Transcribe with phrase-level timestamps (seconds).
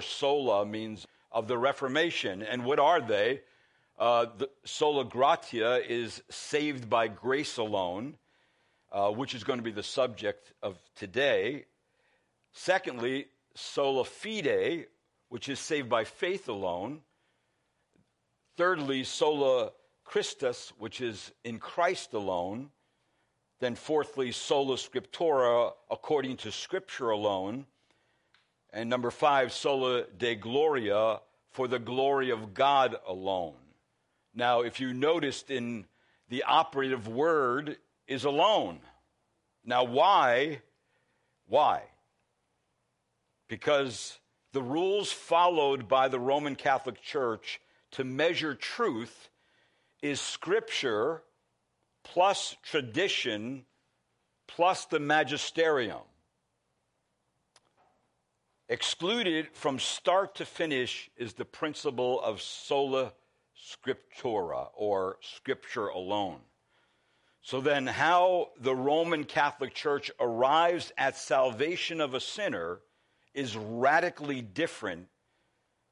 [0.00, 2.42] sola means of the Reformation.
[2.42, 3.42] And what are they?
[3.98, 8.16] Uh, the sola gratia is saved by grace alone,
[8.92, 11.64] uh, which is going to be the subject of today.
[12.52, 14.86] Secondly, sola fide,
[15.28, 17.00] which is saved by faith alone.
[18.56, 19.72] Thirdly, sola
[20.04, 22.70] Christus, which is in Christ alone.
[23.60, 27.66] Then, fourthly, sola scriptura, according to Scripture alone.
[28.76, 33.54] And number five, sola de gloria, for the glory of God alone.
[34.34, 35.86] Now, if you noticed in
[36.28, 38.80] the operative word is alone.
[39.64, 40.60] Now, why?
[41.48, 41.84] Why?
[43.48, 44.18] Because
[44.52, 47.62] the rules followed by the Roman Catholic Church
[47.92, 49.30] to measure truth
[50.02, 51.22] is Scripture
[52.04, 53.64] plus tradition
[54.46, 56.02] plus the magisterium.
[58.68, 63.12] Excluded from start to finish is the principle of sola
[63.56, 66.40] scriptura, or scripture alone.
[67.42, 72.80] So then, how the Roman Catholic Church arrives at salvation of a sinner
[73.34, 75.06] is radically different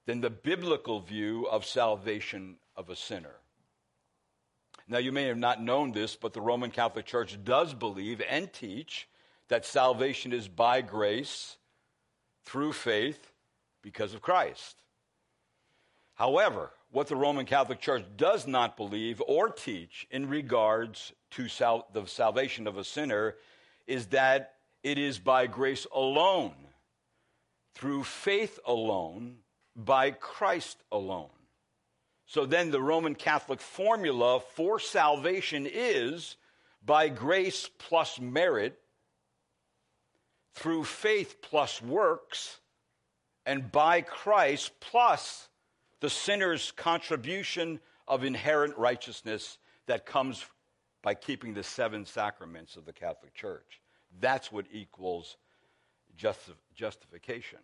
[0.07, 3.37] than the biblical view of salvation of a sinner.
[4.89, 8.53] Now, you may have not known this, but the Roman Catholic Church does believe and
[8.53, 9.09] teach
[9.49, 11.57] that salvation is by grace
[12.45, 13.33] through faith
[13.83, 14.77] because of Christ.
[16.15, 21.89] However, what the Roman Catholic Church does not believe or teach in regards to sal-
[21.93, 23.35] the salvation of a sinner
[23.87, 26.55] is that it is by grace alone,
[27.75, 29.39] through faith alone,
[29.75, 31.31] by Christ alone.
[32.27, 36.37] So then the Roman Catholic formula for salvation is
[36.85, 38.79] by grace plus merit,
[40.55, 42.61] through faith plus works,
[43.47, 45.49] and by Christ plus
[46.01, 50.45] the sinner's contribution of inherent righteousness that comes
[51.03, 53.81] by keeping the seven sacraments of the Catholic Church.
[54.21, 55.37] That's what equals
[56.75, 57.59] justification.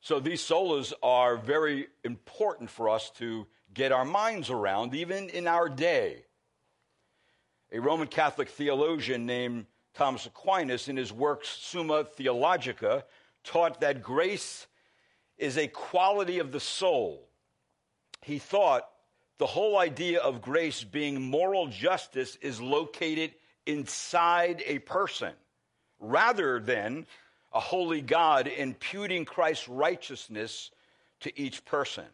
[0.00, 5.46] So these solas are very important for us to get our minds around, even in
[5.46, 6.24] our day.
[7.72, 13.04] A Roman Catholic theologian named Thomas Aquinas, in his work Summa Theologica,
[13.44, 14.66] taught that grace
[15.36, 17.28] is a quality of the soul.
[18.22, 18.88] He thought
[19.38, 23.34] the whole idea of grace being moral justice is located
[23.66, 25.32] inside a person
[25.98, 27.06] rather than
[27.52, 30.70] a holy God imputing Christ's righteousness
[31.20, 32.04] to each person.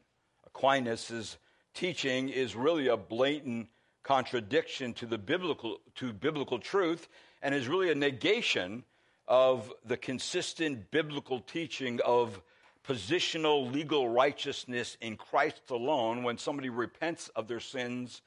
[0.46, 1.38] Aquinas'
[1.74, 3.68] teaching is really a blatant
[4.02, 7.08] contradiction to the biblical to biblical truth
[7.42, 8.84] and is really a negation
[9.26, 12.40] of the consistent biblical teaching of
[12.86, 18.22] positional legal righteousness in Christ alone when somebody repents of their sins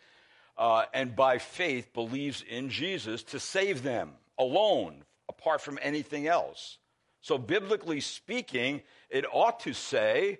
[0.57, 6.77] uh, and by faith believes in Jesus to save them alone, apart from anything else.
[7.21, 10.39] So, biblically speaking, it ought to say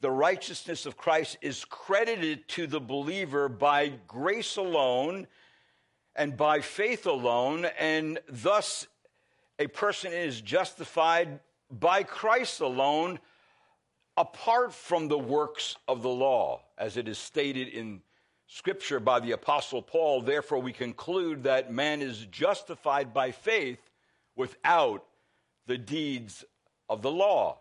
[0.00, 5.26] the righteousness of Christ is credited to the believer by grace alone
[6.16, 8.86] and by faith alone, and thus
[9.58, 13.18] a person is justified by Christ alone
[14.16, 18.00] apart from the works of the law, as it is stated in
[18.46, 20.22] Scripture by the Apostle Paul.
[20.22, 23.90] Therefore, we conclude that man is justified by faith
[24.36, 25.04] without
[25.66, 26.44] the deeds
[26.88, 27.58] of the law.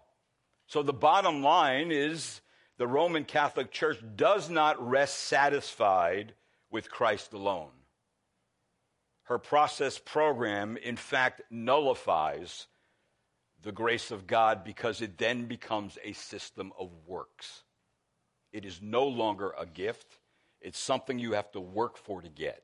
[0.67, 2.41] So the bottom line is
[2.77, 6.33] the Roman Catholic Church does not rest satisfied
[6.69, 7.71] with Christ alone.
[9.23, 12.67] Her process program, in fact, nullifies
[13.61, 17.63] the grace of God because it then becomes a system of works.
[18.51, 20.19] It is no longer a gift,
[20.61, 22.63] it's something you have to work for to get.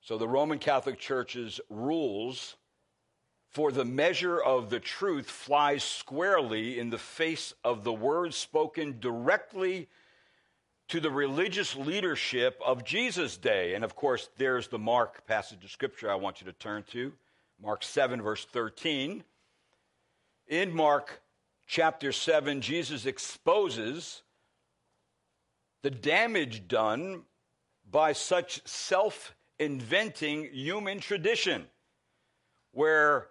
[0.00, 2.56] So the Roman Catholic Church's rules
[3.48, 8.98] for the measure of the truth flies squarely in the face of the words spoken
[8.98, 9.88] directly
[10.88, 13.74] to the religious leadership of Jesus' day.
[13.74, 17.12] And of course, there's the Mark passage of scripture I want you to turn to
[17.62, 19.24] Mark 7, verse 13.
[20.48, 21.22] In Mark
[21.66, 24.22] chapter 7, Jesus exposes
[25.82, 27.22] the damage done
[27.90, 31.66] by such self inventing human tradition,
[32.72, 33.28] where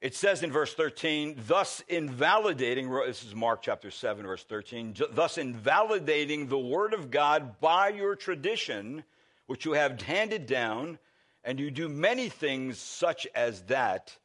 [0.00, 5.38] it says in verse 13, thus invalidating, this is Mark chapter 7, verse 13, thus
[5.38, 9.02] invalidating the word of God by your tradition,
[9.46, 10.98] which you have handed down,
[11.42, 14.16] and you do many things such as that.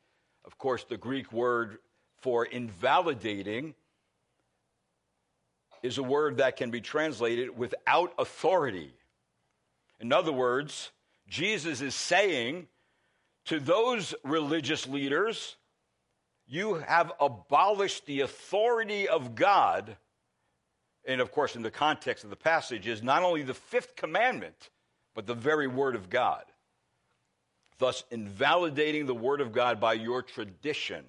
[0.45, 1.79] Of course, the Greek word
[2.17, 3.73] for invalidating
[5.81, 8.93] is a word that can be translated without authority.
[9.99, 10.91] In other words,
[11.27, 12.67] Jesus is saying
[13.45, 15.57] to those religious leaders,
[16.53, 19.97] you have abolished the authority of God.
[21.03, 24.69] And of course, in the context of the passage, is not only the fifth commandment,
[25.15, 26.43] but the very word of God.
[27.79, 31.03] Thus, invalidating the word of God by your tradition.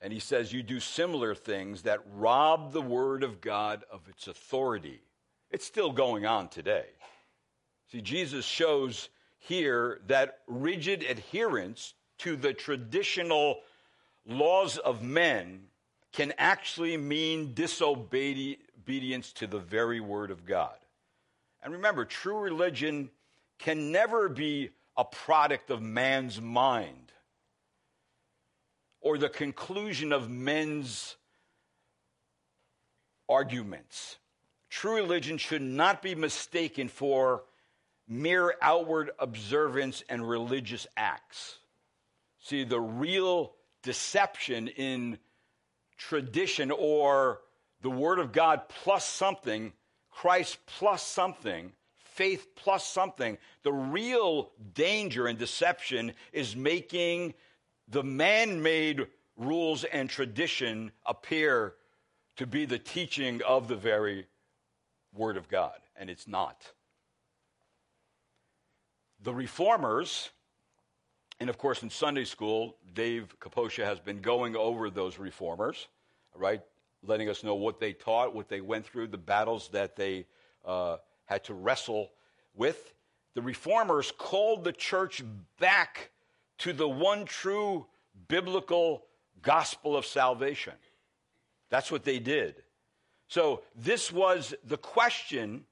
[0.00, 4.26] And he says, You do similar things that rob the word of God of its
[4.26, 5.02] authority.
[5.52, 6.86] It's still going on today.
[7.92, 13.60] See, Jesus shows here that rigid adherence to the traditional
[14.26, 15.64] laws of men
[16.12, 20.74] can actually mean disobedience to the very word of God.
[21.62, 23.10] And remember, true religion
[23.58, 27.12] can never be a product of man's mind
[29.00, 31.16] or the conclusion of men's
[33.28, 34.18] arguments.
[34.70, 37.44] True religion should not be mistaken for
[38.08, 41.57] mere outward observance and religious acts.
[42.40, 45.18] See, the real deception in
[45.96, 47.40] tradition or
[47.82, 49.72] the Word of God plus something,
[50.10, 57.34] Christ plus something, faith plus something, the real danger and deception is making
[57.88, 59.06] the man made
[59.36, 61.74] rules and tradition appear
[62.36, 64.26] to be the teaching of the very
[65.14, 66.72] Word of God, and it's not.
[69.22, 70.30] The reformers,
[71.40, 75.88] and of course in Sunday school, Dave Kaposha has been going over those reformers,
[76.34, 76.60] right?
[77.02, 80.26] Letting us know what they taught, what they went through, the battles that they
[80.64, 80.96] uh,
[81.26, 82.10] had to wrestle
[82.54, 82.92] with.
[83.34, 85.22] The reformers called the church
[85.60, 86.10] back
[86.58, 87.86] to the one true
[88.26, 89.04] biblical
[89.42, 90.74] gospel of salvation.
[91.70, 92.56] That's what they did.
[93.28, 95.64] So, this was the question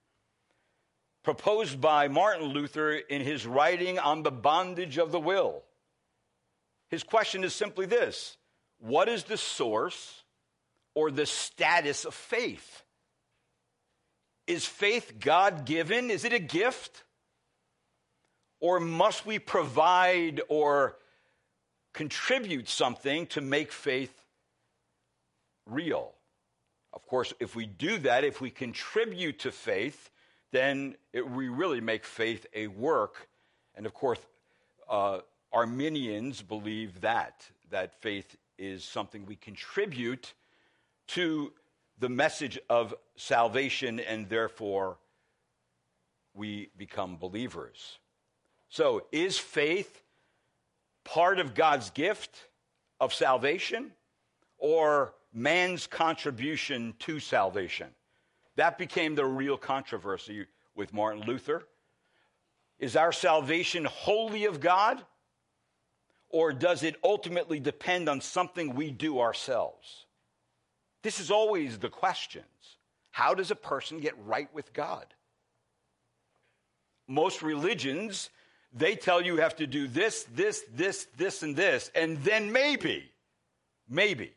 [1.26, 5.64] proposed by Martin Luther in his writing on the bondage of the will.
[6.88, 8.36] His question is simply this
[8.78, 10.22] What is the source
[10.94, 12.84] or the status of faith?
[14.46, 16.10] Is faith God given?
[16.10, 17.02] Is it a gift?
[18.60, 20.96] Or must we provide or
[21.92, 24.14] contribute something to make faith
[25.68, 26.12] real?
[26.92, 30.08] Of course, if we do that, if we contribute to faith,
[30.56, 33.28] then it, we really make faith a work.
[33.74, 34.18] And of course,
[34.88, 35.20] uh,
[35.52, 40.32] Arminians believe that, that faith is something we contribute
[41.08, 41.52] to
[41.98, 44.96] the message of salvation, and therefore
[46.34, 47.98] we become believers.
[48.68, 50.02] So, is faith
[51.04, 52.48] part of God's gift
[52.98, 53.92] of salvation
[54.58, 57.88] or man's contribution to salvation?
[58.56, 61.66] That became the real controversy with Martin Luther.
[62.78, 65.02] Is our salvation wholly of God?
[66.28, 70.06] Or does it ultimately depend on something we do ourselves?
[71.02, 72.44] This is always the questions.
[73.12, 75.06] How does a person get right with God?
[77.06, 78.30] Most religions,
[78.72, 82.50] they tell you you have to do this, this, this, this, and this, and then
[82.52, 83.10] maybe,
[83.88, 84.32] maybe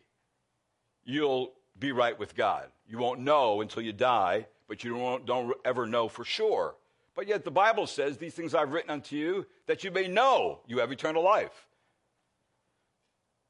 [1.03, 2.67] you'll be right with God.
[2.89, 6.75] You won't know until you die, but you don't, don't ever know for sure.
[7.15, 10.61] But yet the Bible says, These things I've written unto you, that you may know
[10.67, 11.67] you have eternal life.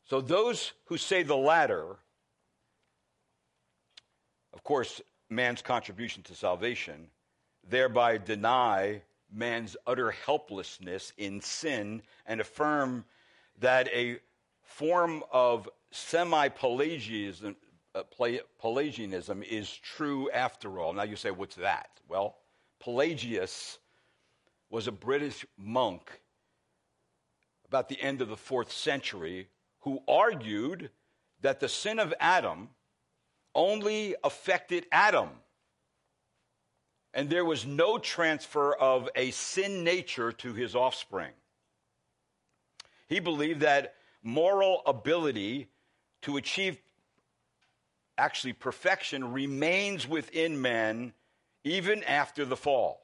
[0.03, 1.95] So those who say the latter,
[4.53, 7.07] of course, man's contribution to salvation,
[7.69, 13.05] thereby deny man's utter helplessness in sin and affirm
[13.59, 14.19] that a
[14.63, 17.55] form of semi Pelagianism,
[17.95, 18.03] Uh,
[18.59, 20.93] Pelagianism is true after all.
[20.93, 21.89] Now you say, what's that?
[22.07, 22.37] Well,
[22.79, 23.79] Pelagius
[24.69, 26.21] was a British monk
[27.67, 29.47] about the end of the fourth century
[29.79, 30.91] who argued
[31.41, 32.69] that the sin of Adam
[33.55, 35.29] only affected Adam.
[37.13, 41.31] And there was no transfer of a sin nature to his offspring.
[43.07, 45.69] He believed that moral ability
[46.21, 46.77] to achieve
[48.19, 51.13] actually perfection remains within man
[51.63, 53.01] even after the fall.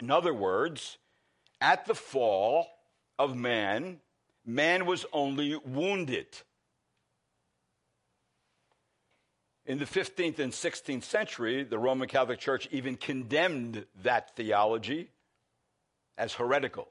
[0.00, 0.98] In other words,
[1.60, 2.68] at the fall
[3.18, 4.00] of man,
[4.46, 6.26] man was only wounded.
[9.66, 15.10] In the 15th and 16th century, the Roman Catholic Church even condemned that theology
[16.18, 16.88] as heretical.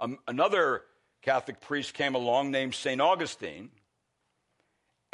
[0.00, 0.82] Um, another
[1.22, 3.00] Catholic priest came along named St.
[3.00, 3.70] Augustine.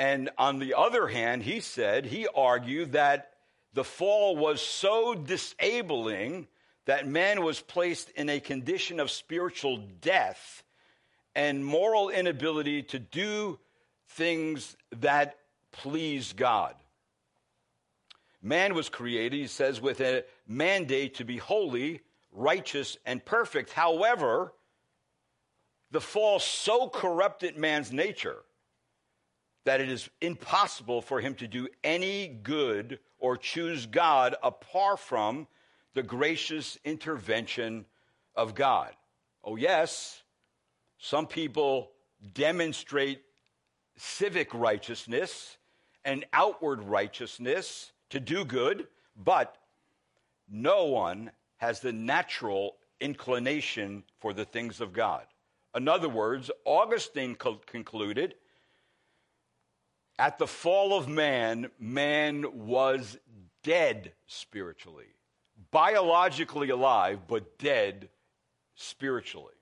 [0.00, 3.35] And on the other hand, he said, he argued that
[3.75, 6.49] the fall was so disabling
[6.87, 10.62] that man was placed in a condition of spiritual death
[11.35, 13.59] and moral inability to do
[14.09, 15.37] things that
[15.71, 16.75] please God.
[18.40, 22.00] Man was created, he says, with a mandate to be holy,
[22.33, 23.75] righteous, and perfect.
[23.75, 24.54] However,
[25.90, 28.38] the fall so corrupted man's nature
[29.64, 35.47] that it is impossible for him to do any good or choose God apart from
[35.95, 37.85] the gracious intervention
[38.35, 38.90] of God.
[39.45, 40.23] Oh, yes,
[40.99, 41.90] some people
[42.35, 43.23] demonstrate
[43.97, 45.59] civic righteousness
[46.05, 48.87] and outward righteousness to do good,
[49.17, 49.57] but
[50.49, 55.25] no one has the natural inclination for the things of God.
[55.75, 58.35] In other words, Augustine co- concluded
[60.21, 63.17] at the fall of man, man was
[63.62, 65.07] dead spiritually,
[65.71, 68.11] biologically alive, but dead
[68.75, 69.55] spiritually.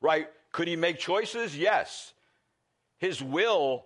[0.00, 0.28] Right?
[0.52, 1.56] Could he make choices?
[1.56, 2.14] Yes.
[2.96, 3.84] His will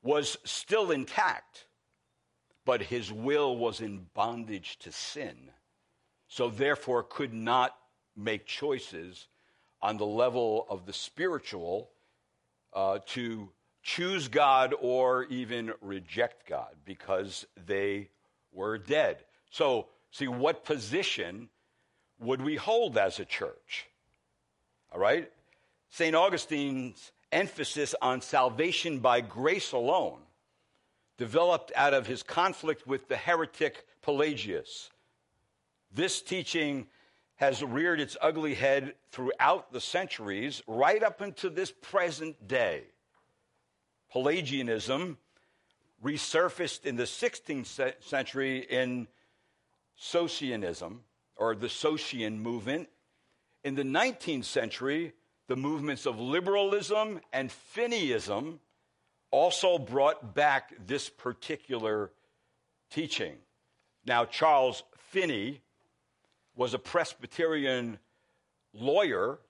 [0.00, 1.66] was still intact,
[2.64, 5.50] but his will was in bondage to sin.
[6.28, 7.74] So, therefore, could not
[8.16, 9.26] make choices
[9.82, 11.90] on the level of the spiritual
[12.72, 13.50] uh, to
[13.84, 18.08] choose God or even reject God because they
[18.50, 19.18] were dead.
[19.50, 21.50] So, see, what position
[22.18, 23.86] would we hold as a church?
[24.92, 25.30] All right?
[25.90, 26.16] St.
[26.16, 30.20] Augustine's emphasis on salvation by grace alone
[31.18, 34.90] developed out of his conflict with the heretic Pelagius.
[35.92, 36.86] This teaching
[37.36, 42.84] has reared its ugly head throughout the centuries, right up into this present day.
[44.14, 45.18] Pelagianism
[46.00, 49.08] resurfaced in the 16th century in
[50.00, 51.00] Socinianism,
[51.34, 52.88] or the Socinian movement.
[53.64, 55.14] In the 19th century,
[55.48, 58.60] the movements of liberalism and Finneyism
[59.32, 62.12] also brought back this particular
[62.90, 63.34] teaching.
[64.06, 65.60] Now, Charles Finney
[66.54, 67.98] was a Presbyterian
[68.72, 69.40] lawyer,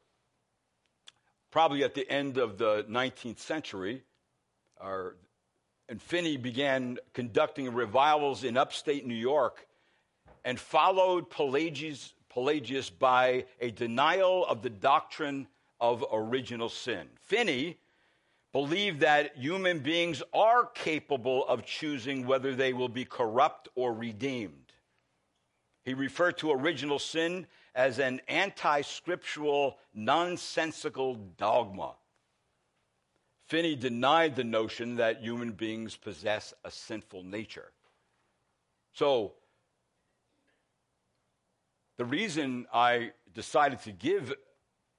[1.50, 4.04] probably at the end of the 19th century.
[5.88, 9.66] And Finney began conducting revivals in upstate New York
[10.44, 15.46] and followed Pelagius, Pelagius by a denial of the doctrine
[15.80, 17.08] of original sin.
[17.22, 17.78] Finney
[18.52, 24.72] believed that human beings are capable of choosing whether they will be corrupt or redeemed.
[25.84, 31.94] He referred to original sin as an anti scriptural, nonsensical dogma.
[33.46, 37.72] Finney denied the notion that human beings possess a sinful nature.
[38.92, 39.34] So,
[41.96, 44.32] the reason I decided to give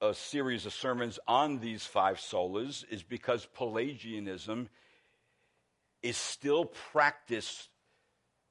[0.00, 4.68] a series of sermons on these five solas is because Pelagianism
[6.02, 7.68] is still practiced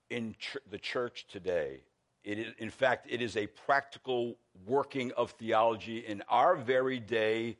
[0.09, 1.83] in ch- the church today.
[2.23, 7.57] In fact, it is a practical working of theology in our very day,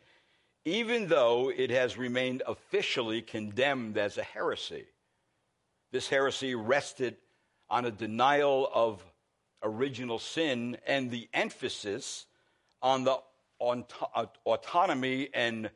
[0.66, 4.86] even though it has remained officially condemned as a heresy.
[5.92, 7.16] This heresy rested
[7.70, 9.06] on a denial of
[9.62, 12.26] original sin and the emphasis
[12.82, 13.18] on the
[13.60, 15.70] autonomy and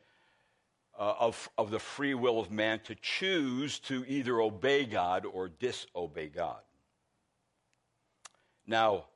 [0.98, 5.48] uh, of, of the free will of man to choose to either obey God or
[5.48, 6.60] disobey God.
[8.66, 9.06] Now,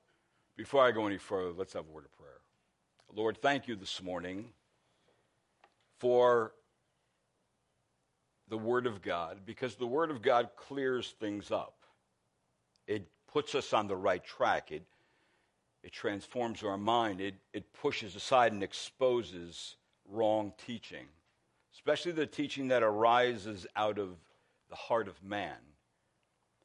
[0.56, 2.30] before I go any further, let's have a word of prayer.
[3.12, 4.46] Lord, thank you this morning
[6.04, 6.52] for
[8.48, 11.78] the Word of God, because the Word of God clears things up.
[12.86, 14.70] It puts us on the right track.
[14.70, 14.82] It
[15.82, 17.22] it transforms our mind.
[17.22, 21.06] It, it pushes aside and exposes wrong teaching,
[21.72, 24.10] especially the teaching that arises out of
[24.68, 25.56] the heart of man,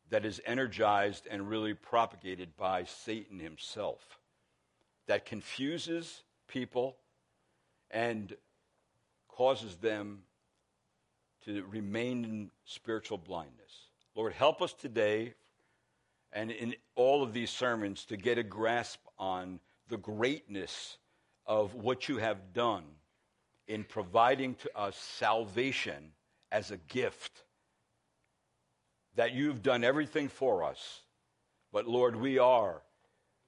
[0.10, 4.20] that is energized and really propagated by Satan himself,
[5.08, 6.98] that confuses people
[7.90, 8.36] and
[9.40, 10.20] causes them
[11.46, 13.88] to remain in spiritual blindness.
[14.14, 15.34] Lord, help us today
[16.34, 20.98] and in all of these sermons to get a grasp on the greatness
[21.46, 22.84] of what you have done
[23.70, 26.12] in providing to us salvation
[26.52, 27.44] as a gift.
[29.16, 31.00] That you've done everything for us.
[31.72, 32.82] But Lord, we are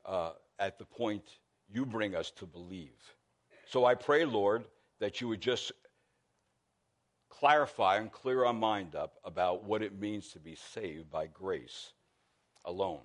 [0.05, 1.23] uh, at the point
[1.69, 2.95] you bring us to believe.
[3.65, 4.63] So I pray, Lord,
[5.01, 5.71] that you would just
[7.27, 11.91] clarify and clear our mind up about what it means to be saved by grace
[12.65, 13.01] alone.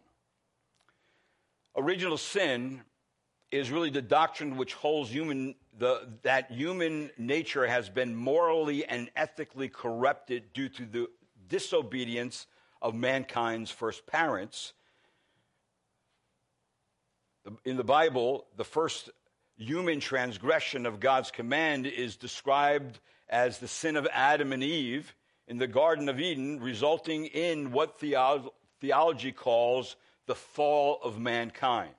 [1.75, 2.83] Original sin
[3.51, 9.11] is really the doctrine which holds human the, that human nature has been morally and
[9.17, 11.07] ethically corrupted due to the
[11.49, 12.47] disobedience
[12.83, 14.75] of mankind's first parents.
[17.65, 19.11] In the Bible, the first
[19.57, 22.99] human transgression of God's command is described
[23.29, 25.15] as the sin of Adam and Eve
[25.49, 29.97] in the Garden of Eden, resulting in what theology calls
[30.27, 31.95] the fall of mankind.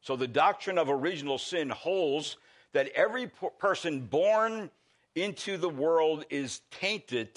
[0.00, 2.36] So the doctrine of original sin holds
[2.72, 4.70] that every person born
[5.14, 7.28] into the world is tainted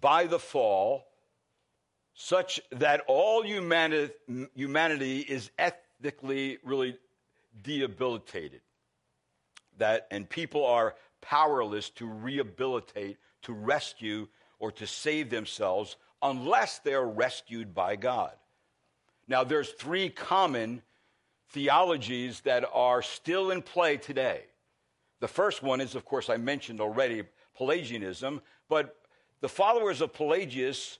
[0.00, 1.06] by the fall,
[2.14, 4.12] such that all humanity,
[4.54, 6.96] humanity is ethically really
[7.62, 8.60] debilitated.
[9.78, 14.28] That, and people are powerless to rehabilitate, to rescue,
[14.58, 18.32] or to save themselves unless they're rescued by God.
[19.28, 20.82] Now, there's three common
[21.50, 24.44] theologies that are still in play today.
[25.20, 27.24] The first one is, of course, I mentioned already,
[27.56, 28.96] Pelagianism, but
[29.40, 30.98] the followers of Pelagius,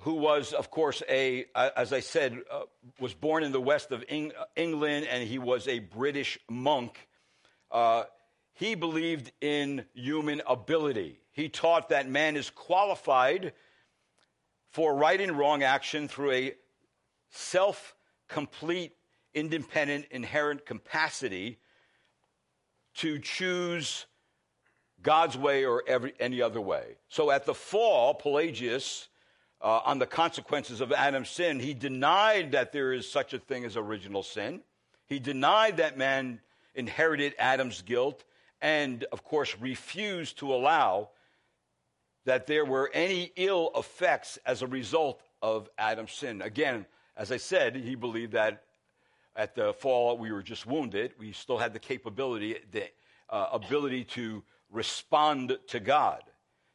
[0.00, 2.62] who was, of course, a, as I said, uh,
[2.98, 7.08] was born in the west of Eng- England and he was a British monk,
[7.70, 8.04] uh,
[8.54, 11.20] he believed in human ability.
[11.32, 13.52] He taught that man is qualified
[14.70, 16.54] for right and wrong action through a
[17.30, 17.94] self
[18.28, 18.92] complete,
[19.34, 21.58] independent, inherent capacity
[22.94, 24.06] to choose
[25.02, 26.96] God's way or every, any other way.
[27.08, 29.08] So at the fall, Pelagius,
[29.62, 33.64] uh, on the consequences of Adam's sin, he denied that there is such a thing
[33.64, 34.62] as original sin.
[35.06, 36.40] He denied that man
[36.74, 38.24] inherited Adam's guilt
[38.62, 41.10] and, of course, refused to allow
[42.24, 46.42] that there were any ill effects as a result of Adam's sin.
[46.42, 48.64] Again, as I said, he believed that
[49.36, 51.12] at the fall we were just wounded.
[51.18, 52.84] We still had the capability, the
[53.28, 56.22] uh, ability to respond to God.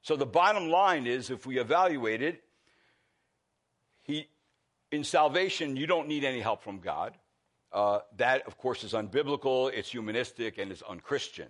[0.02, 2.44] So the bottom line is if we evaluate it,
[4.06, 4.28] he,
[4.92, 7.18] in salvation, you don't need any help from God.
[7.72, 11.50] Uh, that, of course, is unbiblical, it's humanistic, and it's unchristian.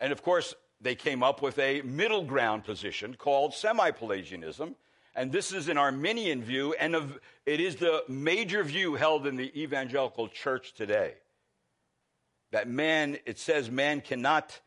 [0.00, 4.76] And of course, they came up with a middle ground position called semi Pelagianism.
[5.14, 6.96] And this is an Arminian view, and
[7.44, 11.14] it is the major view held in the evangelical church today.
[12.52, 14.58] That man, it says, man cannot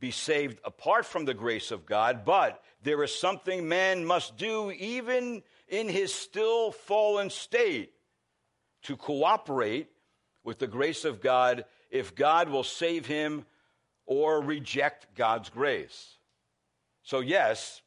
[0.00, 4.70] be saved apart from the grace of God, but there is something man must do
[4.70, 7.92] even in his still fallen state
[8.82, 9.88] to cooperate
[10.44, 13.46] with the grace of God if God will save him
[14.04, 16.18] or reject God's grace.
[17.02, 17.80] So, yes,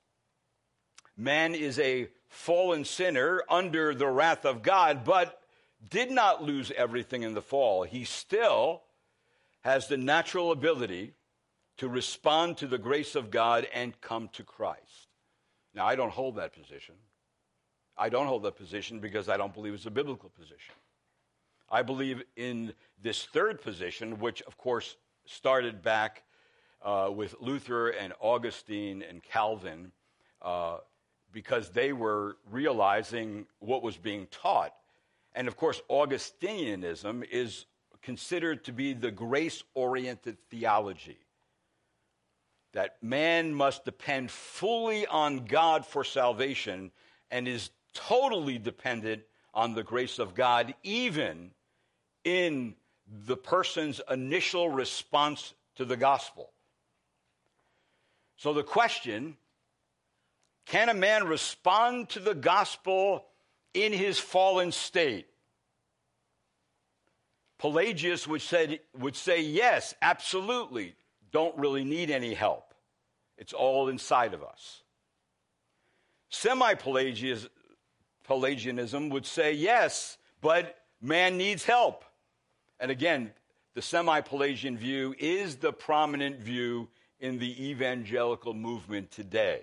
[1.15, 5.39] man is a fallen sinner under the wrath of God, but
[5.87, 7.83] did not lose everything in the fall.
[7.83, 8.81] He still
[9.61, 11.13] has the natural ability
[11.77, 15.07] to respond to the grace of God and come to Christ.
[15.73, 16.95] Now, I don't hold that position.
[17.97, 20.73] I don't hold that position because I don't believe it's a biblical position.
[21.69, 26.23] I believe in this third position, which, of course, started back
[26.81, 29.91] uh, with Luther and Augustine and Calvin,
[30.41, 30.77] uh,
[31.31, 34.73] because they were realizing what was being taught.
[35.33, 37.65] And of course, Augustinianism is
[38.01, 41.17] considered to be the grace oriented theology
[42.73, 46.91] that man must depend fully on God for salvation
[47.31, 51.51] and is totally dependent on the grace of God, even
[52.23, 52.75] in
[53.25, 56.51] the person's initial response to the gospel.
[58.35, 59.37] So the question
[60.65, 63.25] can a man respond to the gospel
[63.73, 65.27] in his fallen state?
[67.57, 70.93] Pelagius would, said, would say, yes, absolutely.
[71.37, 72.73] Don't really need any help.
[73.37, 74.81] It's all inside of us.
[76.29, 77.49] Semi Pelagianism
[79.09, 82.03] would say, yes, but man needs help.
[82.79, 83.33] And again,
[83.75, 86.87] the semi Pelagian view is the prominent view
[87.19, 89.61] in the evangelical movement today.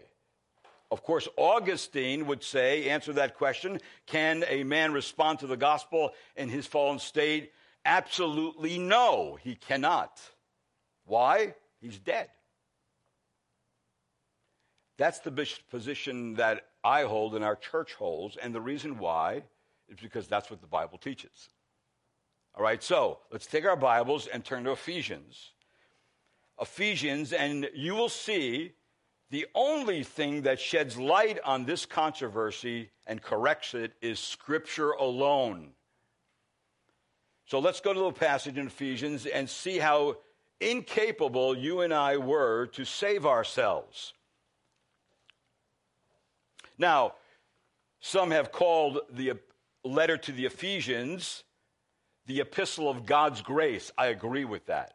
[0.92, 6.12] Of course, Augustine would say, answer that question can a man respond to the gospel
[6.36, 7.50] in his fallen state?
[7.84, 10.20] Absolutely no, he cannot.
[11.06, 11.54] Why?
[11.84, 12.28] He's dead.
[14.96, 19.42] That's the position that I hold and our church holds, and the reason why
[19.90, 21.50] is because that's what the Bible teaches.
[22.54, 25.50] All right, so let's take our Bibles and turn to Ephesians.
[26.58, 28.72] Ephesians, and you will see
[29.28, 35.72] the only thing that sheds light on this controversy and corrects it is Scripture alone.
[37.44, 40.16] So let's go to the passage in Ephesians and see how
[40.60, 44.12] incapable you and I were to save ourselves.
[46.78, 47.14] Now,
[48.00, 49.34] some have called the
[49.84, 51.44] letter to the Ephesians
[52.26, 53.92] the epistle of God's grace.
[53.98, 54.94] I agree with that.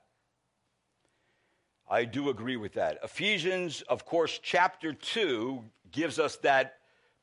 [1.90, 3.00] I do agree with that.
[3.04, 6.76] Ephesians, of course, chapter 2 gives us that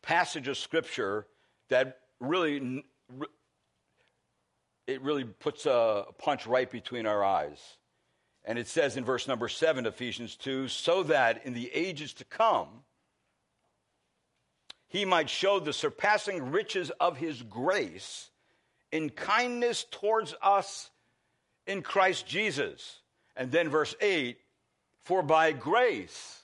[0.02, 1.26] passage of scripture
[1.68, 2.84] that really
[4.86, 7.60] it really puts a punch right between our eyes.
[8.46, 12.24] And it says in verse number 7 Ephesians 2, so that in the ages to
[12.24, 12.68] come
[14.88, 18.30] he might show the surpassing riches of his grace
[18.92, 20.90] in kindness towards us
[21.66, 23.00] in Christ Jesus.
[23.36, 24.38] And then verse 8
[25.02, 26.42] For by grace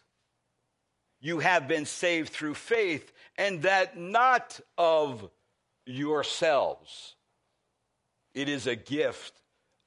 [1.20, 5.30] you have been saved through faith, and that not of
[5.86, 7.14] yourselves.
[8.34, 9.32] It is a gift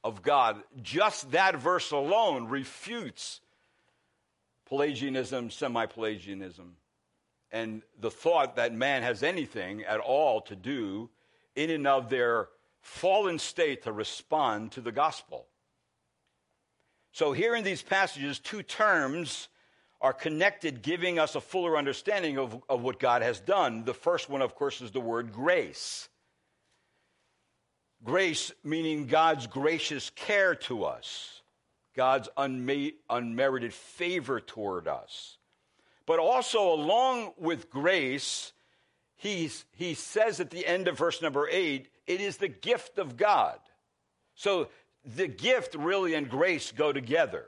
[0.06, 0.62] of God.
[0.84, 3.42] Just that verse alone refutes
[4.68, 6.76] Pelagianism, semi Pelagianism,
[7.52, 11.10] and the thought that man has anything at all to do
[11.56, 12.50] in and of their
[12.82, 15.48] fallen state to respond to the gospel.
[17.12, 19.48] So, here in these passages, two terms
[20.02, 23.86] are connected, giving us a fuller understanding of, of what God has done.
[23.86, 26.10] The first one, of course, is the word grace.
[28.06, 31.42] Grace meaning God's gracious care to us,
[31.96, 35.38] God's unmerited favor toward us.
[36.06, 38.54] But also, along with grace,
[39.16, 43.18] he's, he says at the end of verse number eight, it is the gift of
[43.18, 43.58] God.
[44.36, 44.68] So
[45.04, 47.46] the gift really and grace go together.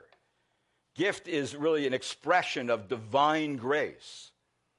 [0.96, 4.32] Gift is really an expression of divine grace.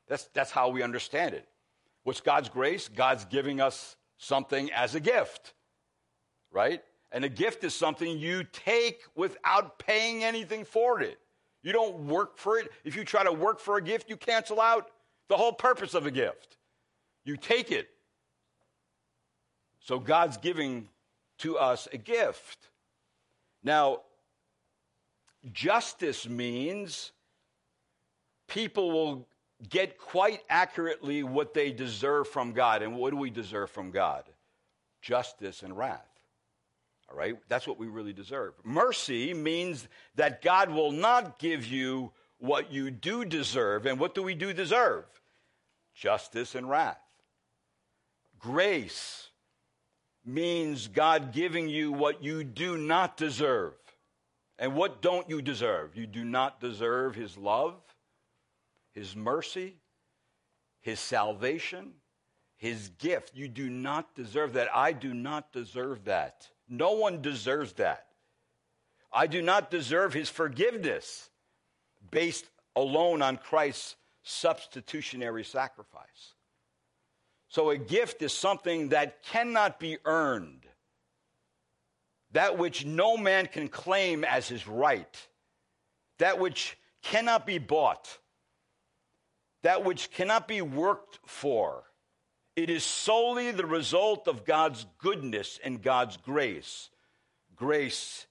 [0.10, 1.48] That's, that's how we understand it.
[2.04, 2.89] What's God's grace?
[2.89, 5.54] God's giving us something as a gift,
[6.52, 6.82] right?
[7.12, 11.20] And a gift is something you take without paying anything for it.
[11.64, 12.70] You don't work for it.
[12.84, 14.92] If you try to work for a gift, you cancel out
[15.28, 16.58] the whole purpose of a gift.
[17.26, 17.90] You take it.
[19.80, 20.88] So God's giving
[21.40, 22.70] to us a gift.
[23.64, 24.02] Now,
[25.52, 27.12] justice means
[28.48, 29.28] people will
[29.70, 32.82] get quite accurately what they deserve from God.
[32.82, 34.24] And what do we deserve from God?
[35.02, 36.09] Justice and wrath.
[37.10, 37.38] All right?
[37.48, 38.54] That's what we really deserve.
[38.63, 43.86] Mercy means that God will not give you what you do deserve.
[43.86, 45.06] And what do we do deserve?
[45.93, 47.00] Justice and wrath.
[48.38, 49.30] Grace
[50.26, 53.74] means God giving you what you do not deserve.
[54.58, 55.95] And what don't you deserve?
[55.95, 57.76] You do not deserve His love,
[58.93, 59.78] His mercy,
[60.82, 61.93] His salvation,
[62.58, 63.32] His gift.
[63.36, 64.69] You do not deserve that.
[64.76, 66.48] I do not deserve that.
[66.70, 68.06] No one deserves that.
[69.12, 71.30] I do not deserve His forgiveness
[72.12, 76.36] based alone on Christ's substitutionary sacrifice.
[77.50, 80.68] So a gift is something that cannot be earned,
[82.32, 85.28] that which no man can claim as his right,
[86.20, 88.20] that which cannot be bought,
[89.64, 91.84] that which cannot be worked for.
[92.56, 96.90] It is solely the result of God's goodness and God's grace.
[97.56, 98.28] Grace,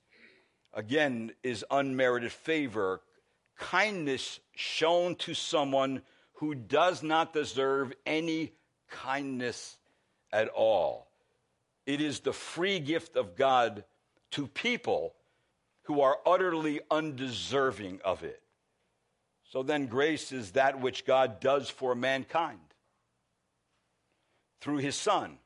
[0.74, 3.00] again, is unmerited favor,
[3.58, 6.02] kindness shown to someone
[6.34, 8.52] who does not deserve any
[8.90, 9.78] kindness
[10.32, 11.08] at all.
[11.86, 13.84] It is the free gift of God
[14.32, 15.14] to people
[15.84, 18.42] who are utterly undeserving of it.
[19.50, 22.67] So then, grace is that which God does for mankind
[24.60, 25.38] through his Son,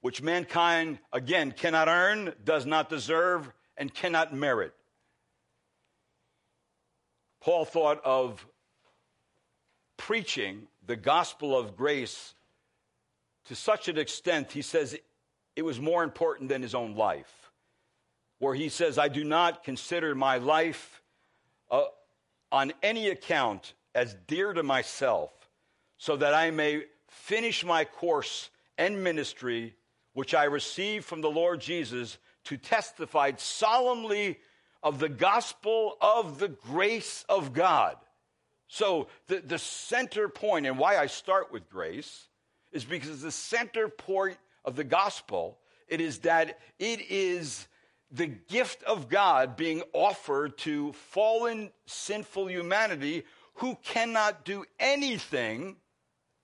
[0.00, 4.74] which mankind, again, cannot earn, does not deserve, and cannot merit.
[7.40, 8.46] Paul thought of
[9.96, 12.34] preaching the gospel of grace
[13.46, 14.98] to such an extent, he says
[15.54, 17.50] it was more important than his own life.
[18.38, 21.00] Where he says, I do not consider my life
[21.70, 21.84] uh,
[22.52, 25.30] on any account as dear to myself,
[25.96, 26.82] so that I may
[27.16, 29.74] finish my course and ministry,
[30.12, 34.38] which I received from the Lord Jesus to testify solemnly
[34.82, 37.96] of the gospel of the grace of God.
[38.68, 42.28] So, the, the center point, and why I start with grace,
[42.72, 47.68] is because the center point of the gospel It is that it is
[48.10, 53.24] the gift of God being offered to fallen, sinful humanity
[53.54, 55.76] who cannot do anything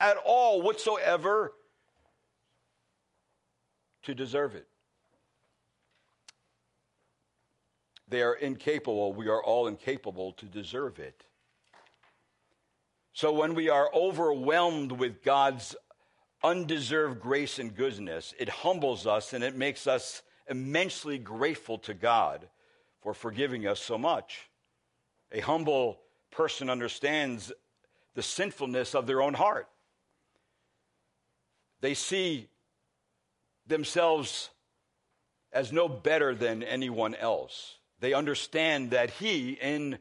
[0.03, 1.53] at all whatsoever
[4.03, 4.67] to deserve it.
[8.09, 11.25] They are incapable, we are all incapable to deserve it.
[13.15, 15.77] So when we are overwhelmed with God's
[16.43, 22.49] undeserved grace and goodness, it humbles us and it makes us immensely grateful to God
[23.01, 24.49] for forgiving us so much.
[25.31, 27.53] A humble person understands
[28.15, 29.69] the sinfulness of their own heart.
[31.83, 32.49] They see
[33.67, 34.51] themselves
[35.53, 37.77] as no better than anyone else.
[38.01, 39.99] They understand that he, in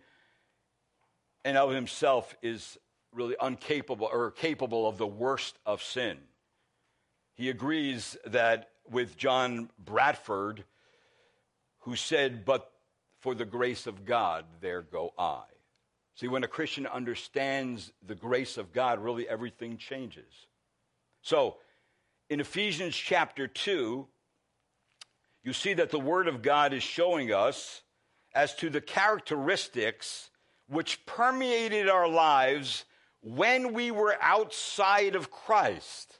[1.43, 2.77] and of himself, is
[3.13, 6.17] really incapable or capable of the worst of sin.
[7.33, 10.63] He agrees that with John Bradford,
[11.79, 12.71] who said, But
[13.19, 15.43] for the grace of God, there go I.
[16.15, 20.45] See, when a Christian understands the grace of God, really everything changes.
[21.23, 21.57] So,
[22.31, 24.07] in Ephesians chapter 2,
[25.43, 27.81] you see that the Word of God is showing us
[28.33, 30.29] as to the characteristics
[30.69, 32.85] which permeated our lives
[33.21, 36.19] when we were outside of Christ.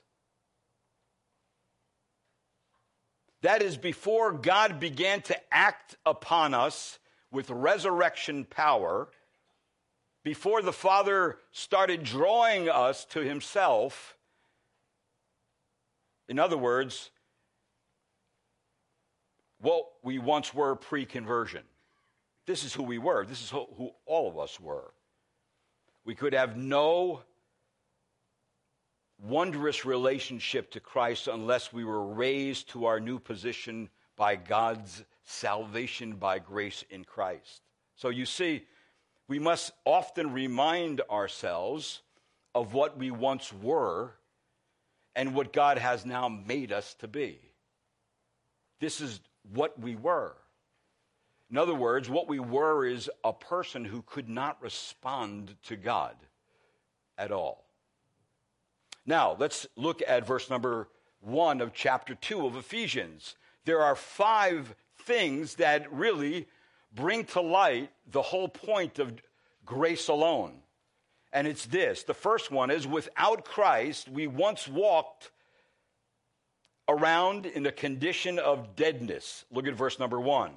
[3.40, 6.98] That is before God began to act upon us
[7.30, 9.08] with resurrection power,
[10.22, 14.18] before the Father started drawing us to Himself.
[16.28, 17.10] In other words,
[19.60, 21.62] what we once were pre conversion.
[22.46, 23.24] This is who we were.
[23.24, 24.92] This is who, who, all of us were.
[26.04, 27.22] We could have no
[29.22, 36.16] wondrous relationship to Christ unless we were raised to our new position by God's salvation
[36.16, 37.62] by grace in Christ.
[37.94, 38.64] So you see,
[39.28, 42.02] we must often remind ourselves
[42.54, 44.14] of what we once were
[45.14, 47.38] and what God has now made us to be.
[48.80, 49.20] This is
[49.52, 50.34] what we were.
[51.50, 56.16] In other words, what we were is a person who could not respond to God
[57.18, 57.64] at all.
[59.04, 60.88] Now, let's look at verse number
[61.20, 63.36] one of chapter two of Ephesians.
[63.64, 66.46] There are five things that really
[66.94, 69.12] bring to light the whole point of
[69.64, 70.54] grace alone.
[71.32, 75.30] And it's this the first one is without Christ, we once walked
[76.88, 79.44] around in a condition of deadness.
[79.50, 80.52] Look at verse number one.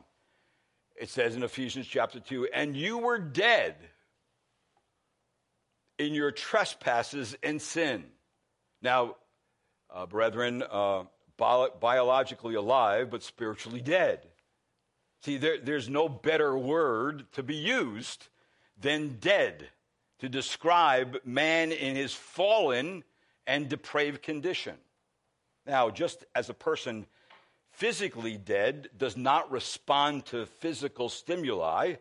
[0.96, 3.76] It says in Ephesians chapter 2 and you were dead
[5.98, 8.06] in your trespasses and sin.
[8.82, 9.16] Now,
[9.90, 11.04] uh, brethren, uh,
[11.38, 14.28] bio- biologically alive, but spiritually dead.
[15.22, 18.28] See, there, there's no better word to be used
[18.80, 19.70] than dead
[20.20, 23.04] to describe man in his fallen
[23.46, 24.76] and depraved condition.
[25.66, 27.06] Now, just as a person
[27.72, 31.96] physically dead does not respond to physical stimuli,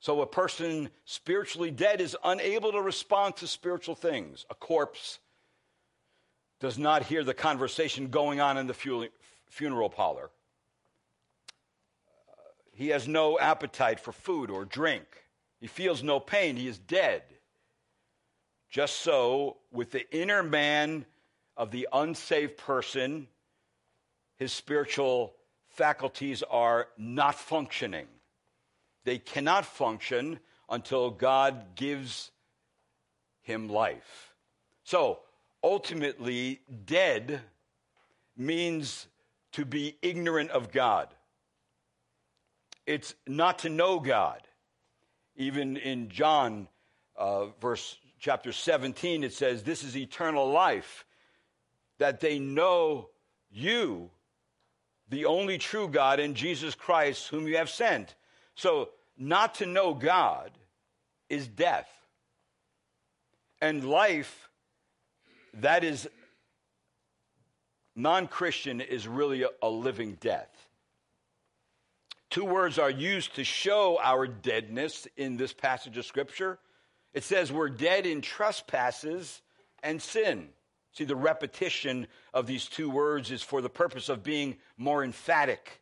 [0.00, 4.46] so a person spiritually dead is unable to respond to spiritual things.
[4.50, 5.18] A corpse
[6.58, 9.08] does not hear the conversation going on in the
[9.48, 10.30] funeral parlor.
[12.72, 15.04] he has no appetite for food or drink.
[15.60, 16.56] He feels no pain.
[16.56, 17.22] He is dead.
[18.70, 21.04] Just so, with the inner man
[21.56, 23.26] of the unsaved person,
[24.36, 25.34] his spiritual
[25.68, 28.06] faculties are not functioning.
[29.04, 32.30] They cannot function until God gives
[33.42, 34.34] him life.
[34.84, 35.18] So,
[35.64, 37.40] ultimately, dead
[38.36, 39.08] means
[39.52, 41.08] to be ignorant of God.
[42.86, 44.42] It's not to know God.
[45.36, 46.68] Even in John,
[47.16, 51.04] uh, verse chapter 17, it says, This is eternal life,
[51.98, 53.08] that they know
[53.50, 54.10] you,
[55.08, 58.14] the only true God, and Jesus Christ, whom you have sent.
[58.54, 60.52] So, not to know God
[61.28, 61.88] is death.
[63.60, 64.48] And life
[65.54, 66.08] that is
[67.96, 70.48] non Christian is really a, a, living death.
[72.30, 76.58] Two words are used to show our deadness in this passage of Scripture.
[77.12, 79.42] It says we're dead in trespasses
[79.82, 80.48] and sin.
[80.92, 85.80] See, the repetition of these two words is for the purpose of being more emphatic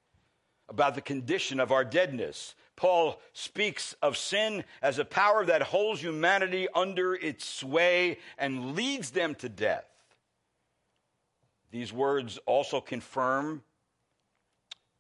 [0.69, 2.55] about the condition of our deadness.
[2.77, 9.11] Paul speaks of sin as a power that holds humanity under its sway and leads
[9.11, 9.85] them to death.
[11.71, 13.63] These words also confirm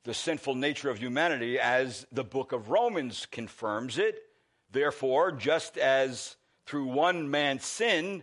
[0.04, 4.22] the sinful nature of humanity as the book of Romans confirms it.
[4.70, 8.22] Therefore, just as through one man's sin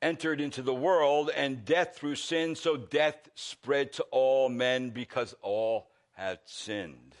[0.00, 5.34] entered into the world, and death through sin, so death spread to all men because
[5.42, 7.16] all had sinned.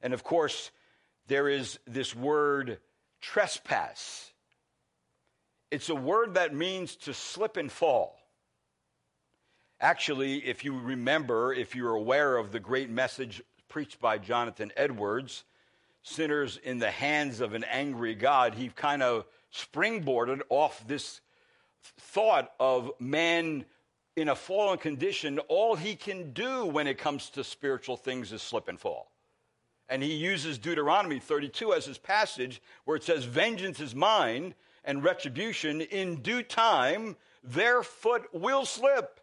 [0.00, 0.70] And of course,
[1.26, 2.78] there is this word
[3.20, 4.32] trespass.
[5.70, 8.18] It's a word that means to slip and fall.
[9.80, 15.44] Actually, if you remember, if you're aware of the great message preached by Jonathan Edwards,
[16.02, 21.20] Sinners in the Hands of an Angry God, he kind of springboarded off this
[21.98, 23.64] thought of man
[24.16, 25.38] in a fallen condition.
[25.40, 29.10] All he can do when it comes to spiritual things is slip and fall.
[29.88, 35.04] And he uses Deuteronomy 32 as his passage where it says, Vengeance is mine and
[35.04, 39.20] retribution in due time, their foot will slip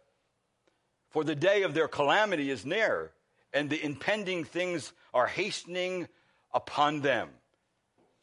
[1.10, 3.10] for the day of their calamity is near,
[3.52, 6.08] and the impending things are hastening
[6.52, 7.28] upon them.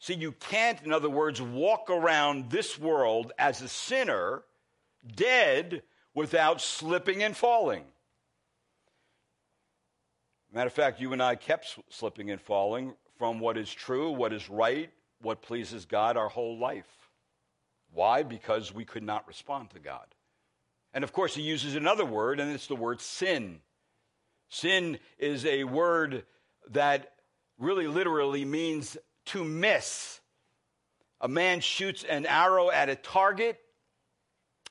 [0.00, 4.42] See, you can't, in other words, walk around this world as a sinner,
[5.16, 5.82] dead,
[6.14, 7.84] without slipping and falling.
[10.52, 14.32] Matter of fact, you and I kept slipping and falling from what is true, what
[14.32, 16.86] is right, what pleases God our whole life.
[17.92, 18.22] Why?
[18.22, 20.06] Because we could not respond to God.
[20.94, 23.60] And of course, he uses another word, and it's the word sin.
[24.48, 26.24] Sin is a word
[26.70, 27.12] that
[27.58, 30.20] really literally means to miss.
[31.20, 33.58] A man shoots an arrow at a target,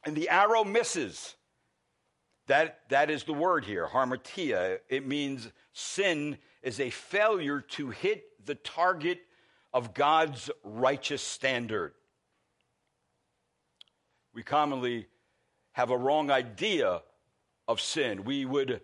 [0.06, 1.36] and the arrow misses.
[2.48, 4.80] That, that is the word here, hamartia.
[4.90, 9.20] It means sin is a failure to hit the target
[9.74, 11.94] of God's righteous standard.
[14.34, 15.08] We commonly
[15.74, 17.02] have a wrong idea
[17.68, 18.24] of sin.
[18.24, 18.82] We would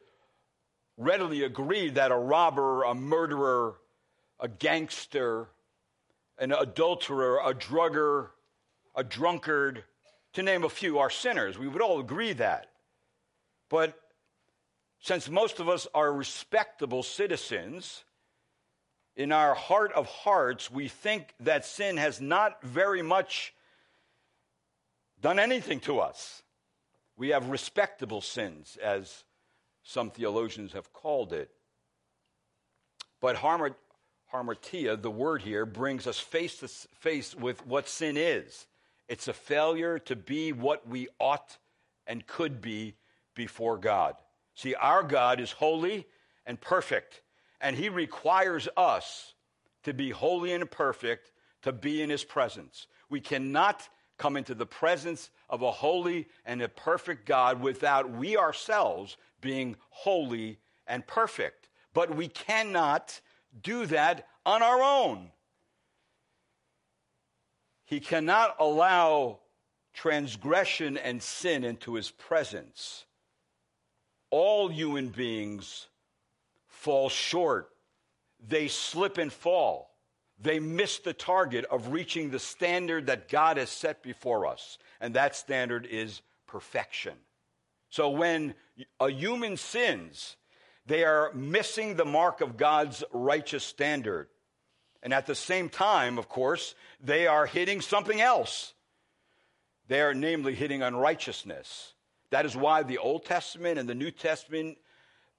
[0.97, 3.75] readily agree that a robber, a murderer,
[4.43, 5.47] a gangster,
[6.37, 8.27] an adulterer, a drugger,
[8.93, 9.85] a drunkard,
[10.33, 11.57] to name a few, are sinners.
[11.57, 12.67] We would all agree that.
[13.69, 13.97] But
[14.99, 18.03] since most of us are respectable citizens,
[19.15, 23.53] in our heart of hearts, we think that sin has not very much
[25.21, 26.43] done anything to us.
[27.15, 29.23] We have respectable sins, as
[29.83, 31.49] some theologians have called it.
[33.21, 33.37] But
[34.33, 38.65] hamartia, the word here, brings us face to face with what sin is.
[39.07, 41.57] It's a failure to be what we ought
[42.07, 42.95] and could be
[43.35, 44.15] before God.
[44.55, 46.07] See, our God is holy
[46.45, 47.21] and perfect,
[47.61, 49.33] and He requires us
[49.83, 52.87] to be holy and perfect to be in His presence.
[53.09, 58.37] We cannot come into the presence of a holy and a perfect God without we
[58.37, 61.69] ourselves being holy and perfect.
[61.93, 63.21] But we cannot
[63.61, 65.29] do that on our own.
[67.85, 69.39] He cannot allow
[69.93, 73.05] transgression and sin into his presence.
[74.31, 75.87] All human beings
[76.67, 77.69] fall short,
[78.39, 79.93] they slip and fall
[80.43, 84.77] they miss the target of reaching the standard that God has set before us.
[84.99, 87.13] And that standard is perfection.
[87.89, 88.53] So when
[88.99, 90.35] a human sins,
[90.85, 94.27] they are missing the mark of God's righteous standard.
[95.01, 98.73] And at the same time, of course, they are hitting something else.
[99.87, 101.93] They are namely hitting unrighteousness.
[102.31, 104.77] That is why the Old Testament and the New Testament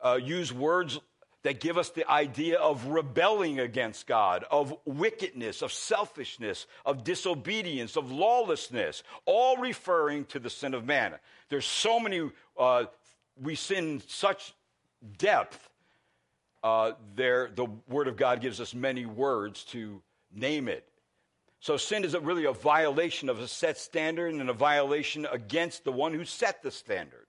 [0.01, 1.01] uh, use words
[1.43, 7.97] that give us the idea of rebelling against God, of wickedness, of selfishness, of disobedience,
[7.97, 11.15] of lawlessness, all referring to the sin of man.
[11.51, 12.85] There's so many, uh,
[13.41, 14.55] we sin such
[15.19, 15.69] depth.
[16.63, 20.03] Uh, there, the Word of God gives us many words to
[20.35, 20.89] name it.
[21.61, 25.93] So sin is really a violation of a set standard and a violation against the
[25.93, 27.27] one who set the standard.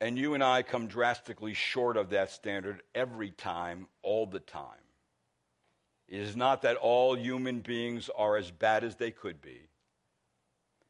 [0.00, 4.64] And you and I come drastically short of that standard every time, all the time.
[6.08, 9.67] It is not that all human beings are as bad as they could be,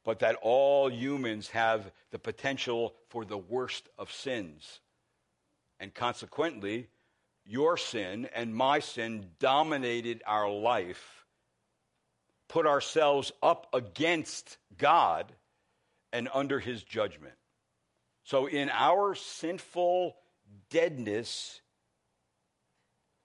[0.08, 4.80] but that all humans have the potential for the worst of sins.
[5.80, 6.88] And consequently,
[7.44, 11.26] your sin and my sin dominated our life,
[12.48, 15.30] put ourselves up against God
[16.10, 17.34] and under his judgment.
[18.24, 20.16] So, in our sinful
[20.70, 21.60] deadness,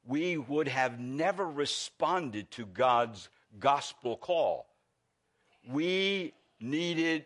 [0.05, 4.67] we would have never responded to God's gospel call.
[5.65, 7.25] We needed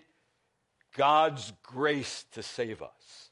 [0.96, 3.30] God's grace to save us.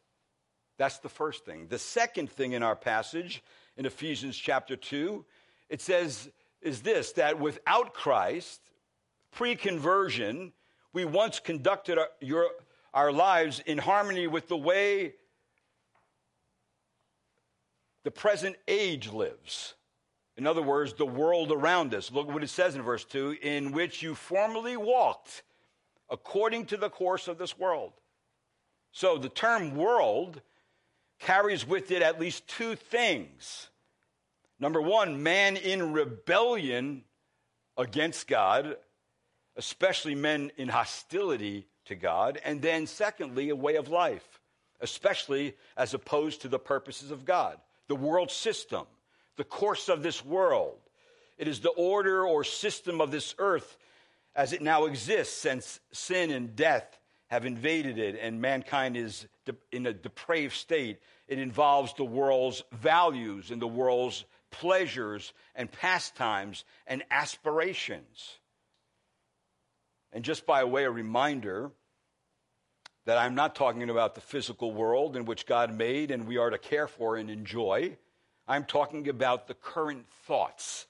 [0.77, 1.67] That's the first thing.
[1.67, 3.43] The second thing in our passage
[3.77, 5.25] in Ephesians chapter 2,
[5.69, 6.29] it says,
[6.61, 8.61] is this that without Christ,
[9.31, 10.53] pre conversion,
[10.93, 12.47] we once conducted our, your,
[12.93, 15.13] our lives in harmony with the way
[18.03, 19.73] the present age lives.
[20.37, 22.11] In other words, the world around us.
[22.11, 25.43] Look what it says in verse 2 in which you formerly walked
[26.09, 27.93] according to the course of this world.
[28.91, 30.41] So the term world
[31.19, 33.69] carries with it at least two things.
[34.59, 37.03] Number one, man in rebellion
[37.77, 38.77] against God,
[39.57, 42.39] especially men in hostility to God.
[42.43, 44.39] And then, secondly, a way of life,
[44.81, 47.57] especially as opposed to the purposes of God.
[47.87, 48.85] The world system,
[49.35, 50.77] the course of this world.
[51.37, 53.77] It is the order or system of this earth
[54.35, 59.27] as it now exists since sin and death have invaded it and mankind is
[59.71, 60.99] in a depraved state.
[61.27, 68.39] It involves the world's values and the world's pleasures and pastimes and aspirations.
[70.11, 71.71] And just by way of reminder,
[73.05, 76.49] that I'm not talking about the physical world in which God made and we are
[76.49, 77.97] to care for and enjoy.
[78.47, 80.87] I'm talking about the current thoughts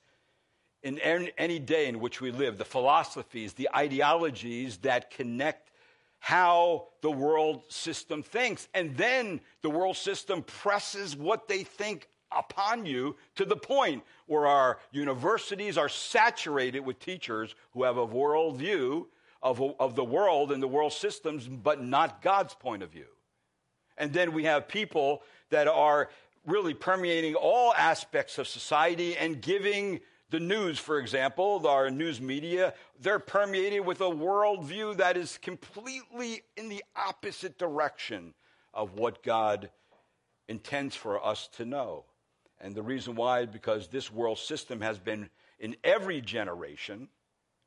[0.86, 5.72] in any day in which we live, the philosophies, the ideologies that connect
[6.20, 8.68] how the world system thinks.
[8.74, 14.46] And then the world system presses what they think upon you to the point where
[14.46, 19.06] our universities are saturated with teachers who have a worldview
[19.42, 23.08] of, of the world and the world systems, but not God's point of view.
[23.98, 26.10] And then we have people that are
[26.46, 30.02] really permeating all aspects of society and giving
[30.36, 36.42] the news, for example, our news media, they're permeated with a worldview that is completely
[36.58, 38.34] in the opposite direction
[38.74, 39.70] of what God
[40.50, 42.04] intends for us to know.
[42.60, 47.08] And the reason why, is because this world system has been in every generation,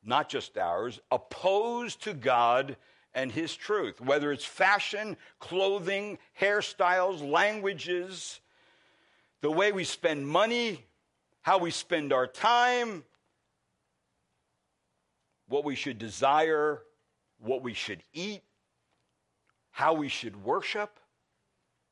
[0.05, 2.77] not just ours, opposed to God
[3.15, 8.41] and His truth, whether it's fashion, clothing, hairstyles, languages,
[9.41, 10.85] the way we spend money,
[11.49, 13.03] how we spend our time,
[15.47, 16.79] what we should desire,
[17.39, 18.43] what we should eat,
[19.71, 20.99] how we should worship,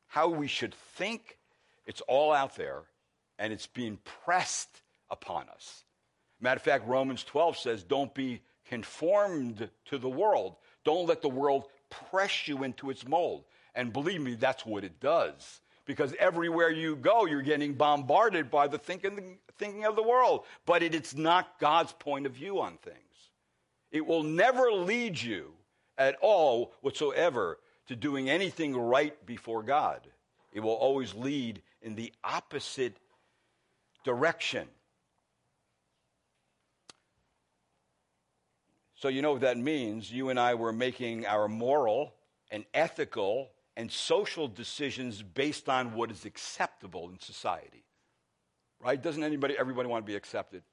[0.05, 1.39] how we should think.
[1.87, 2.83] It's all out there,
[3.39, 5.85] and it's being pressed upon us.
[6.39, 10.57] Matter of fact, Romans 12 says, Don't be conformed to the world.
[10.85, 13.43] Don't let the world press you into its mold.
[13.73, 18.67] And believe me, that's what it does because everywhere you go, you're getting bombarded by
[18.67, 20.45] the thinking, thinking of the world.
[20.65, 22.97] But it, it's not God's point of view on things.
[23.91, 25.53] It will never lead you
[25.97, 27.57] at all whatsoever
[27.87, 30.01] to doing anything right before God.
[30.51, 32.97] It will always lead in the opposite
[34.03, 34.67] direction.
[38.95, 40.11] So, you know what that means?
[40.11, 42.13] You and I were making our moral
[42.51, 47.83] and ethical and social decisions based on what is acceptable in society.
[48.83, 49.01] Right?
[49.01, 50.63] Doesn't anybody, everybody want to be accepted?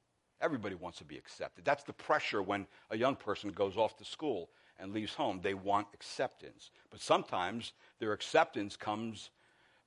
[0.41, 1.67] Everybody wants to be accepted.
[1.67, 4.49] That's the pressure when a young person goes off to school
[4.81, 5.41] and leaves home.
[5.43, 6.71] They want acceptance.
[6.91, 9.29] But sometimes their acceptance comes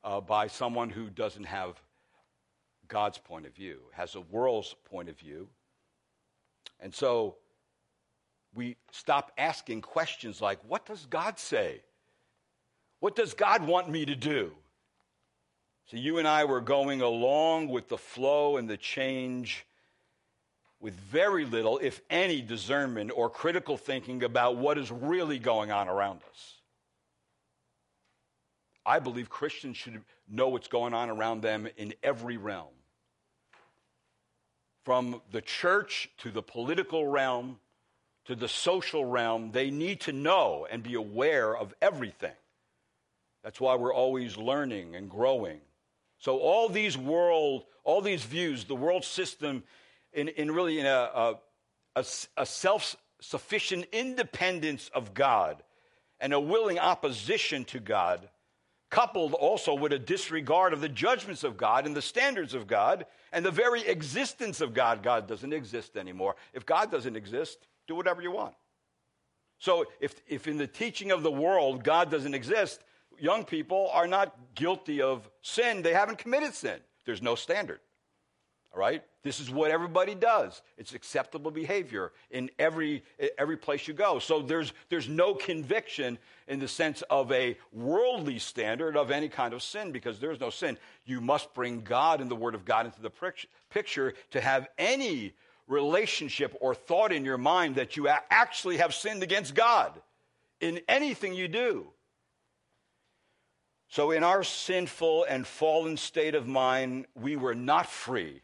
[0.03, 1.81] uh, by someone who doesn't have
[2.87, 5.49] God's point of view, has a world's point of view.
[6.79, 7.37] And so
[8.53, 11.81] we stop asking questions like, what does God say?
[13.07, 14.51] What does God want me to do?
[15.85, 19.65] So you and I were going along with the flow and the change
[20.81, 25.87] with very little, if any, discernment or critical thinking about what is really going on
[25.87, 26.55] around us.
[28.85, 32.75] I believe Christians should know what's going on around them in every realm.
[34.83, 37.59] From the church to the political realm
[38.25, 42.35] to the social realm, they need to know and be aware of everything.
[43.47, 45.61] That's why we're always learning and growing.
[46.19, 49.63] So all these world, all these views, the world system,
[50.11, 51.37] in, in really in a,
[51.95, 55.63] a, a self-sufficient independence of God
[56.19, 58.27] and a willing opposition to God,
[58.89, 63.05] coupled also with a disregard of the judgments of God and the standards of God
[63.31, 65.01] and the very existence of God.
[65.01, 66.35] God doesn't exist anymore.
[66.51, 68.55] If God doesn't exist, do whatever you want.
[69.57, 72.83] So if, if in the teaching of the world God doesn't exist,
[73.19, 75.81] young people are not guilty of sin.
[75.81, 76.79] They haven't committed sin.
[77.05, 77.79] There's no standard.
[78.73, 79.03] All right?
[79.23, 80.61] This is what everybody does.
[80.77, 83.03] It's acceptable behavior in every,
[83.37, 84.19] every place you go.
[84.19, 89.53] So there's, there's no conviction in the sense of a worldly standard of any kind
[89.53, 90.77] of sin because there's no sin.
[91.05, 93.11] You must bring God and the Word of God into the
[93.69, 95.33] picture to have any
[95.67, 99.91] relationship or thought in your mind that you actually have sinned against God
[100.61, 101.87] in anything you do.
[103.89, 108.41] So, in our sinful and fallen state of mind, we were not free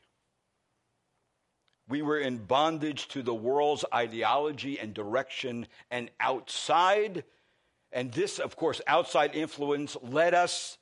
[1.88, 7.24] we were in bondage to the world's ideology and direction and outside.
[7.91, 10.78] And this, of course, outside influence led us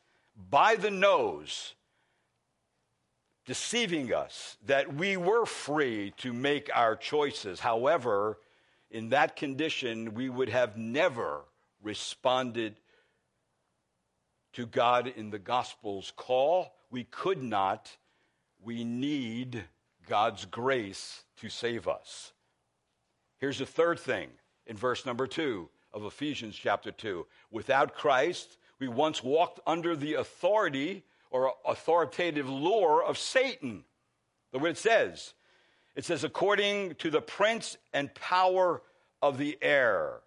[0.50, 1.74] by the nose,
[3.46, 7.60] deceiving us that we were free to make our choices.
[7.60, 8.38] However,
[8.92, 11.42] in that condition, we would have never
[11.82, 12.76] responded
[14.54, 16.74] to God in the gospel's call.
[16.90, 17.96] We could not.
[18.64, 19.64] We need
[20.08, 22.34] God's grace to save us.
[23.38, 24.30] Here's the third thing
[24.68, 27.26] in verse number two of Ephesians chapter 2.
[27.50, 33.84] Without Christ, we once walked under the authority or authoritative lure of Satan.
[34.52, 35.34] Look what it says.
[35.96, 38.82] It says, according to the prince and power
[39.22, 40.20] of the air,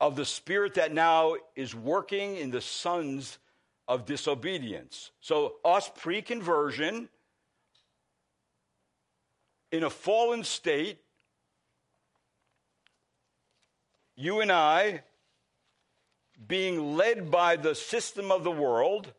[0.00, 3.38] of the spirit that now is working in the sons
[3.86, 5.10] of disobedience.
[5.20, 7.08] So, us pre conversion,
[9.70, 10.98] in a fallen state,
[14.16, 15.02] you and I,
[16.46, 19.12] being led by the system of the world,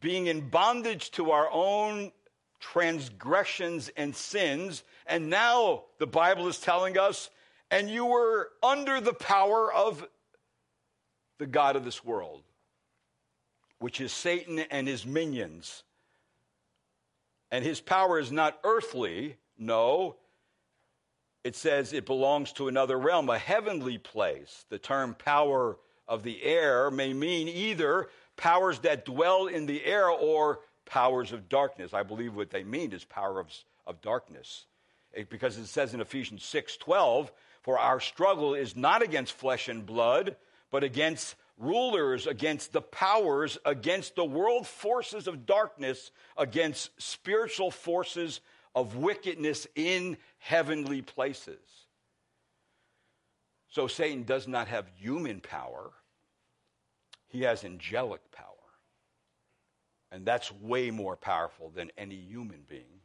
[0.00, 2.12] being in bondage to our own
[2.60, 7.30] transgressions and sins, and now the Bible is telling us,
[7.70, 10.06] and you were under the power of
[11.38, 12.42] the God of this world,
[13.78, 15.82] which is Satan and his minions.
[17.50, 20.16] And his power is not earthly, no.
[21.44, 24.64] It says it belongs to another realm, a heavenly place.
[24.70, 25.76] The term power
[26.08, 31.48] of the air may mean either powers that dwell in the air or powers of
[31.48, 31.94] darkness.
[31.94, 33.48] I believe what they mean is power of,
[33.86, 34.66] of darkness.
[35.12, 39.68] It, because it says in Ephesians 6 12, for our struggle is not against flesh
[39.68, 40.36] and blood,
[40.70, 48.40] but against rulers, against the powers, against the world forces of darkness, against spiritual forces
[48.74, 51.60] of wickedness in heavenly places.
[53.68, 55.92] So Satan does not have human power,
[57.28, 58.48] he has angelic power.
[60.12, 63.00] And that's way more powerful than any human being.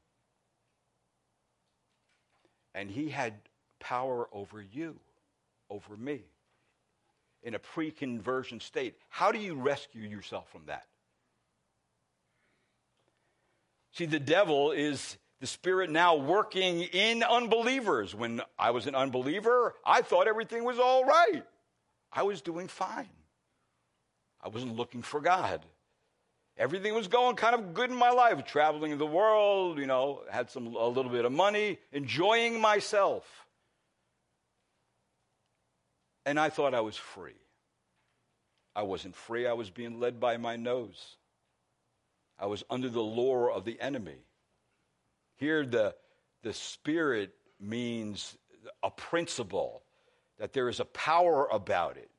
[2.75, 3.33] And he had
[3.79, 4.99] power over you,
[5.71, 6.21] over me
[7.43, 8.95] in a pre conversion state.
[9.09, 10.85] How do you rescue yourself from that?
[13.93, 18.13] See, the devil is the spirit now working in unbelievers.
[18.13, 21.43] When I was an unbeliever, I thought everything was all right.
[22.11, 23.09] I was doing fine.
[24.41, 25.65] I wasn't looking for God.
[26.57, 30.49] Everything was going kind of good in my life, traveling the world, you know, had
[30.49, 33.25] some a little bit of money, enjoying myself
[36.29, 37.41] and I thought I was free.
[38.75, 41.15] I wasn't free, I was being led by my nose.
[42.37, 44.27] I was under the lure of the enemy.
[45.37, 45.95] Here, the,
[46.43, 48.37] the Spirit means
[48.83, 49.81] a principle,
[50.37, 52.11] that there is a power about it.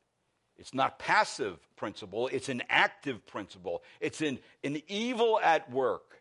[0.59, 3.85] It's not passive principle, it's an active principle.
[4.01, 6.21] It's an, an evil at work.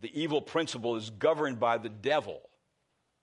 [0.00, 2.40] The evil principle is governed by the devil.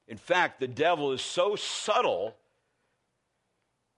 [0.07, 2.35] In fact, the devil is so subtle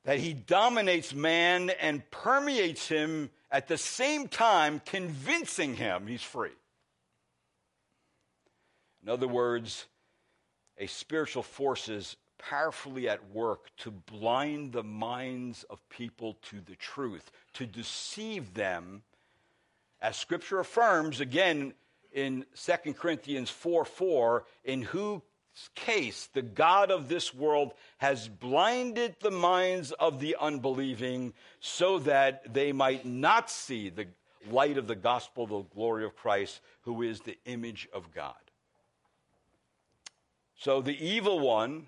[0.08, 6.56] that he dominates man and permeates him at the same time, convincing him he's free.
[9.04, 9.86] In other words,
[10.78, 16.78] a spiritual force is powerfully at work to blind the minds of people to the
[16.78, 19.04] truth, to deceive them,
[20.00, 21.74] as Scripture affirms again
[22.14, 25.22] in 2 Corinthians 4 4, in who
[25.76, 32.54] case, the God of this world has blinded the minds of the unbelieving so that
[32.54, 34.08] they might not see the
[34.50, 38.36] light of the gospel, the glory of Christ, who is the image of God.
[40.60, 41.88] So the evil one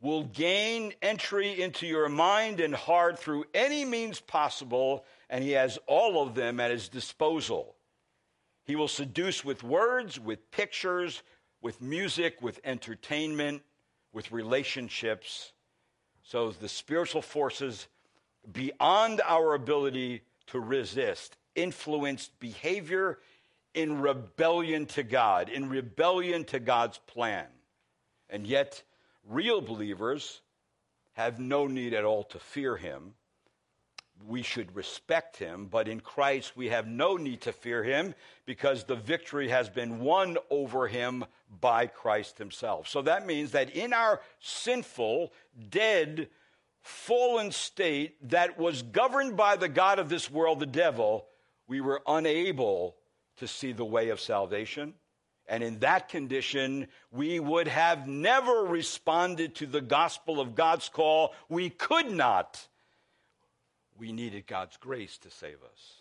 [0.00, 5.78] will gain entry into your mind and heart through any means possible, and he has
[5.86, 7.74] all of them at his disposal.
[8.64, 11.22] He will seduce with words, with pictures,
[11.64, 13.62] with music, with entertainment,
[14.12, 15.52] with relationships.
[16.22, 17.88] So the spiritual forces
[18.52, 23.18] beyond our ability to resist influenced behavior
[23.72, 27.46] in rebellion to God, in rebellion to God's plan.
[28.28, 28.82] And yet,
[29.26, 30.42] real believers
[31.14, 33.14] have no need at all to fear him.
[34.26, 38.84] We should respect him, but in Christ we have no need to fear him because
[38.84, 41.24] the victory has been won over him
[41.60, 42.88] by Christ himself.
[42.88, 45.32] So that means that in our sinful,
[45.70, 46.28] dead,
[46.82, 51.26] fallen state that was governed by the God of this world, the devil,
[51.66, 52.96] we were unable
[53.38, 54.94] to see the way of salvation.
[55.46, 61.34] And in that condition, we would have never responded to the gospel of God's call.
[61.48, 62.66] We could not.
[63.98, 65.94] We needed God's grace to save us.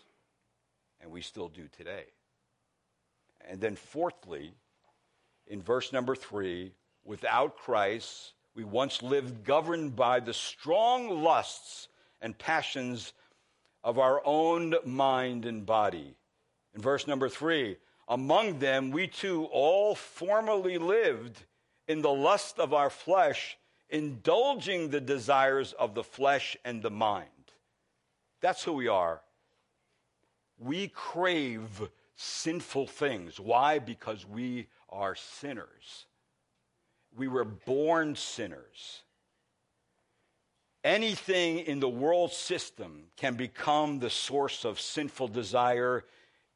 [1.02, 2.06] And we still do today.
[3.50, 4.54] And then, fourthly,
[5.54, 6.72] in verse number three,
[7.06, 11.90] without Christ, we once lived governed by the strong lusts
[12.24, 13.14] and passions
[13.84, 16.16] of our own mind and body.
[16.74, 17.78] In verse number three,
[18.08, 21.46] among them we too all formerly lived
[21.88, 23.56] in the lust of our flesh,
[23.92, 27.30] indulging the desires of the flesh and the mind.
[28.42, 29.22] That's who we are.
[30.58, 33.40] We crave sinful things.
[33.40, 33.78] Why?
[33.78, 36.06] Because we are sinners.
[37.16, 39.02] We were born sinners.
[40.84, 46.06] Anything in the world system can become the source of sinful desire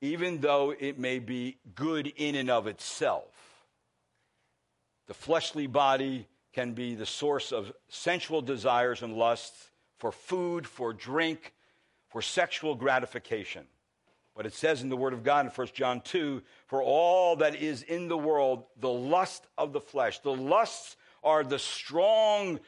[0.02, 3.34] even though it may be good in and of itself.
[5.08, 10.94] The fleshly body can be the source of sensual desires and lusts for food, for
[10.94, 11.54] drink,
[12.10, 13.66] for sexual gratification.
[14.38, 17.56] But it says in the Word of God in 1 John 2 for all that
[17.56, 20.20] is in the world, the lust of the flesh.
[20.20, 22.60] The lusts are the strong,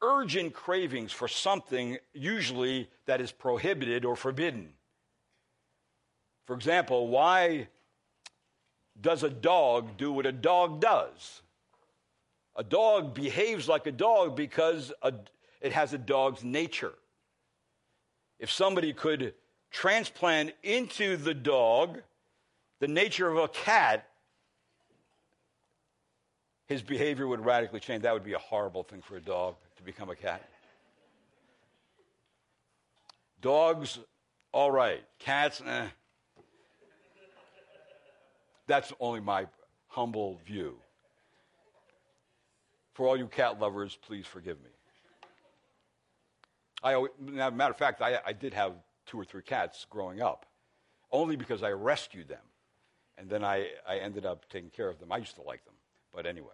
[0.00, 4.68] urgent cravings for something, usually that is prohibited or forbidden.
[6.46, 7.66] For example, why
[9.00, 11.42] does a dog do what a dog does?
[12.54, 15.14] A dog behaves like a dog because a,
[15.60, 16.94] it has a dog's nature.
[18.38, 19.34] If somebody could
[19.74, 22.00] transplant into the dog
[22.78, 24.06] the nature of a cat,
[26.66, 28.02] his behavior would radically change.
[28.02, 30.48] That would be a horrible thing for a dog to become a cat.
[33.40, 33.98] Dogs,
[34.52, 35.02] all right.
[35.18, 35.86] Cats, eh.
[38.66, 39.46] That's only my
[39.88, 40.76] humble view.
[42.94, 44.70] For all you cat lovers, please forgive me.
[46.82, 47.02] I,
[47.50, 48.74] matter of fact, I, I did have
[49.06, 50.46] two or three cats growing up,
[51.10, 52.42] only because I rescued them.
[53.16, 55.12] And then I, I ended up taking care of them.
[55.12, 55.74] I used to like them,
[56.12, 56.48] but anyway.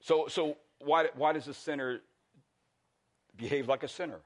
[0.00, 2.00] So, so why, why does a sinner
[3.36, 4.20] behave like a sinner?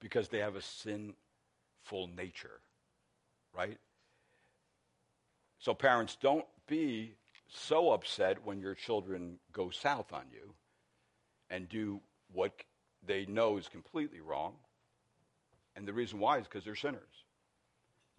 [0.00, 2.60] Because they have a sinful nature,
[3.54, 3.78] right?
[5.58, 7.14] So, parents, don't be
[7.48, 10.54] so upset when your children go south on you
[11.50, 12.00] and do
[12.32, 12.52] what
[13.06, 14.54] they know is completely wrong.
[15.76, 17.24] And the reason why is because they're sinners.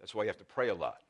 [0.00, 1.00] That's why you have to pray a lot.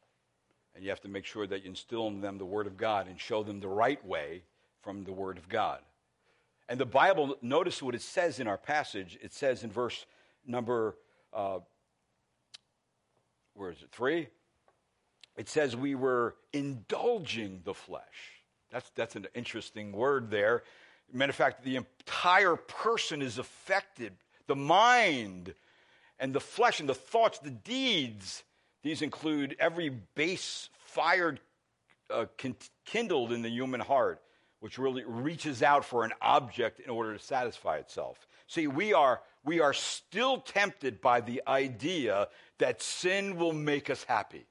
[0.75, 3.07] And you have to make sure that you instill in them the Word of God
[3.07, 4.43] and show them the right way
[4.83, 5.81] from the Word of God.
[6.69, 9.19] And the Bible, notice what it says in our passage.
[9.23, 10.07] It says in verse
[10.47, 10.97] number,
[11.33, 11.61] uh,
[13.55, 14.29] where is it, three?
[15.37, 18.43] it says we were indulging the flesh.
[18.71, 20.63] That's, that's an interesting word there.
[21.13, 24.15] Matter of fact, the entire person is affected.
[24.47, 25.55] The mind
[26.19, 28.45] and the flesh and the thoughts, the deeds,
[28.83, 31.41] these include every base fired,
[32.11, 32.27] uh,
[32.85, 34.23] kindled in the human heart,
[34.61, 38.27] which really reaches out for an object in order to satisfy itself.
[38.47, 44.05] See, we are, we are still tempted by the idea that sin will make us
[44.05, 44.47] happy.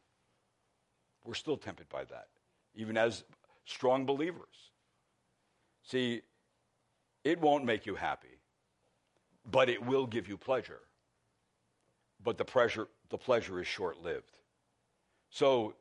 [1.23, 2.27] We're still tempted by that,
[2.75, 3.23] even as
[3.65, 4.71] strong believers.
[5.83, 6.21] See,
[7.23, 8.39] it won't make you happy,
[9.49, 10.81] but it will give you pleasure.
[12.23, 14.37] But the pleasure, the pleasure is short lived.
[15.29, 15.73] So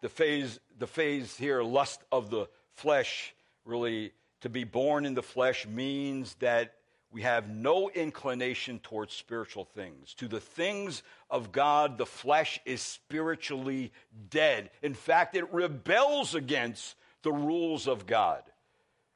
[0.00, 3.34] the phase, the phase here, lust of the flesh,
[3.64, 6.74] really to be born in the flesh means that
[7.12, 10.14] we have no inclination towards spiritual things.
[10.14, 13.92] To the things of God, the flesh is spiritually
[14.30, 14.70] dead.
[14.80, 18.42] In fact, it rebels against the rules of God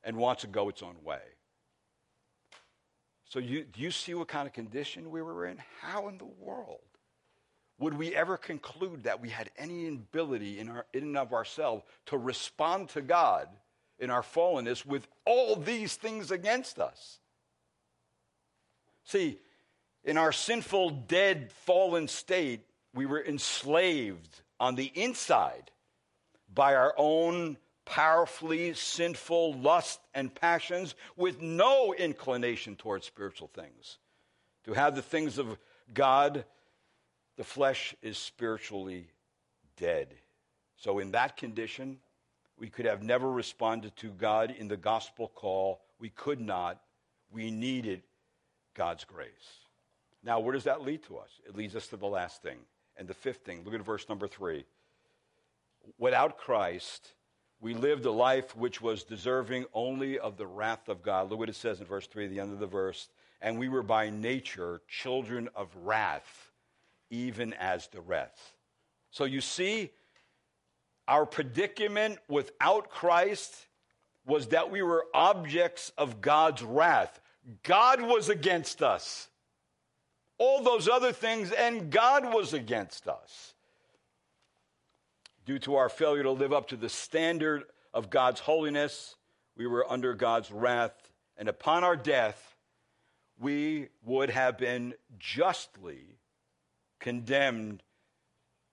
[0.04, 1.22] and wants to go its own way.
[3.28, 5.58] So, you, do you see what kind of condition we were in?
[5.80, 6.80] How in the world
[7.78, 11.82] would we ever conclude that we had any ability in, our, in and of ourselves
[12.06, 13.48] to respond to God
[13.98, 17.18] in our fallenness with all these things against us?
[19.04, 19.38] See,
[20.04, 22.60] in our sinful, dead, fallen state,
[22.94, 25.70] we were enslaved on the inside
[26.54, 33.96] by our own powerfully sinful lust and passions with no inclination towards spiritual things.
[34.64, 35.56] To have the things of
[35.94, 36.44] God,
[37.36, 39.06] the flesh is spiritually
[39.76, 40.08] dead.
[40.76, 41.98] So, in that condition,
[42.58, 45.80] we could have never responded to God in the gospel call.
[45.98, 46.80] We could not.
[47.30, 48.02] We needed
[48.74, 49.30] God's grace.
[50.22, 51.30] Now, where does that lead to us?
[51.46, 52.58] It leads us to the last thing.
[52.96, 54.64] And the fifth thing, look at verse number three.
[55.98, 57.12] Without Christ,
[57.60, 61.30] we lived a life which was deserving only of the wrath of God.
[61.30, 63.08] Look what it says in verse 3, the end of the verse.
[63.40, 66.50] And we were by nature children of wrath,
[67.10, 68.38] even as the rest.
[69.10, 69.90] So you see,
[71.08, 73.54] our predicament without Christ
[74.26, 77.20] was that we were objects of God's wrath.
[77.62, 79.28] God was against us.
[80.38, 83.54] All those other things, and God was against us.
[85.46, 87.62] Due to our failure to live up to the standard
[87.94, 89.14] of God's holiness,
[89.56, 92.56] we were under God's wrath, and upon our death,
[93.38, 96.18] we would have been justly
[96.98, 97.84] condemned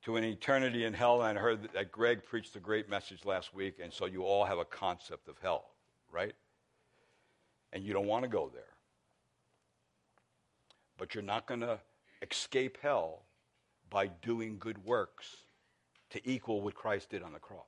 [0.04, 1.22] to an eternity in hell.
[1.22, 4.44] And I heard that Greg preached a great message last week, and so you all
[4.44, 5.66] have a concept of hell,
[6.12, 6.34] right?
[7.72, 8.64] And you don't want to go there.
[10.98, 11.80] But you're not going to
[12.22, 13.24] escape hell
[13.92, 15.28] by doing good works
[16.14, 17.66] to equal what Christ did on the cross.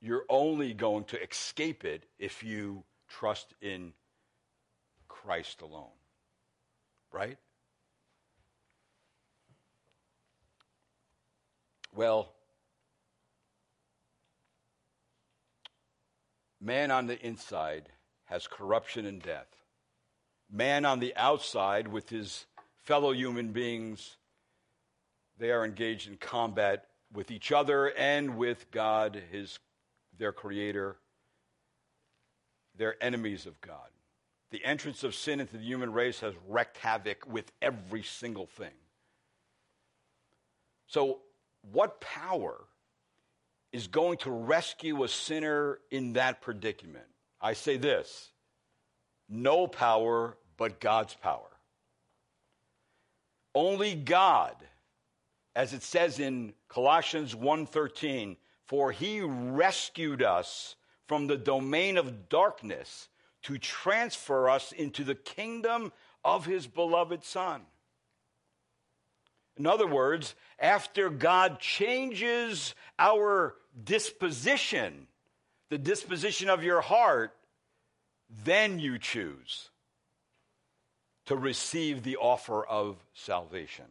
[0.00, 3.92] You're only going to escape it if you trust in
[5.08, 5.94] Christ alone.
[7.12, 7.38] Right?
[11.94, 12.32] Well,
[16.60, 17.88] man on the inside
[18.24, 19.46] has corruption and death.
[20.50, 22.46] Man on the outside, with his
[22.82, 24.16] fellow human beings,
[25.38, 29.58] they are engaged in combat with each other and with God, his,
[30.18, 30.96] their creator.
[32.76, 33.90] They're enemies of God.
[34.50, 38.74] The entrance of sin into the human race has wreaked havoc with every single thing.
[40.86, 41.18] So,
[41.72, 42.56] what power
[43.72, 47.06] is going to rescue a sinner in that predicament?
[47.40, 48.30] I say this
[49.28, 51.50] no power but God's power.
[53.54, 54.54] Only God,
[55.56, 58.36] as it says in Colossians 1:13,
[58.66, 60.76] for he rescued us
[61.06, 63.08] from the domain of darkness
[63.42, 65.92] to transfer us into the kingdom
[66.22, 67.64] of his beloved son.
[69.56, 75.08] In other words, after God changes our disposition,
[75.70, 77.34] the disposition of your heart,
[78.28, 79.70] then you choose
[81.24, 83.86] to receive the offer of salvation.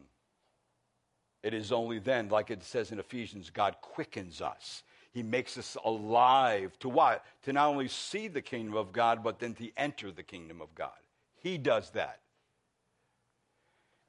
[1.46, 4.82] It is only then, like it says in Ephesians, God quickens us.
[5.12, 7.24] He makes us alive to what?
[7.44, 10.74] To not only see the kingdom of God, but then to enter the kingdom of
[10.74, 10.90] God.
[11.36, 12.20] He does that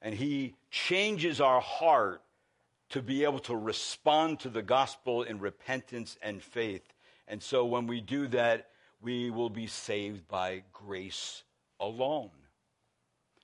[0.00, 2.22] and He changes our heart
[2.90, 6.94] to be able to respond to the gospel in repentance and faith.
[7.26, 8.68] And so when we do that,
[9.02, 11.42] we will be saved by grace
[11.78, 12.30] alone.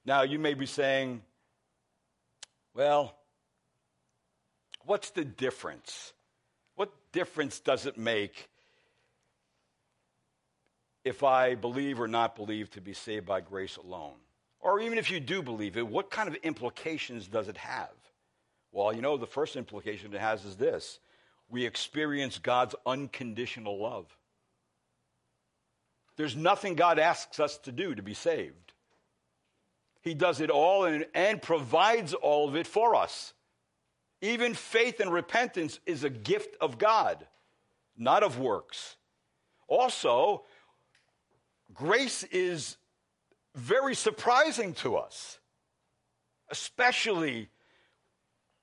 [0.07, 1.23] Now, you may be saying,
[2.75, 3.17] well,
[4.87, 6.13] what's the difference?
[6.77, 8.49] What difference does it make
[11.05, 14.17] if I believe or not believe to be saved by grace alone?
[14.61, 17.91] Or even if you do believe it, what kind of implications does it have?
[18.73, 20.99] Well, you know, the first implication it has is this
[21.49, 24.07] we experience God's unconditional love.
[26.17, 28.73] There's nothing God asks us to do to be saved.
[30.01, 33.33] He does it all and, and provides all of it for us.
[34.25, 37.27] Even faith and repentance is a gift of God,
[37.95, 38.97] not of works.
[39.69, 40.45] Also,
[41.75, 42.79] grace is
[43.55, 45.39] very surprising to us,
[46.49, 47.51] especially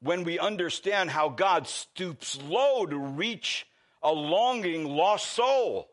[0.01, 3.68] when we understand how God stoops low to reach
[4.01, 5.91] a longing lost soul.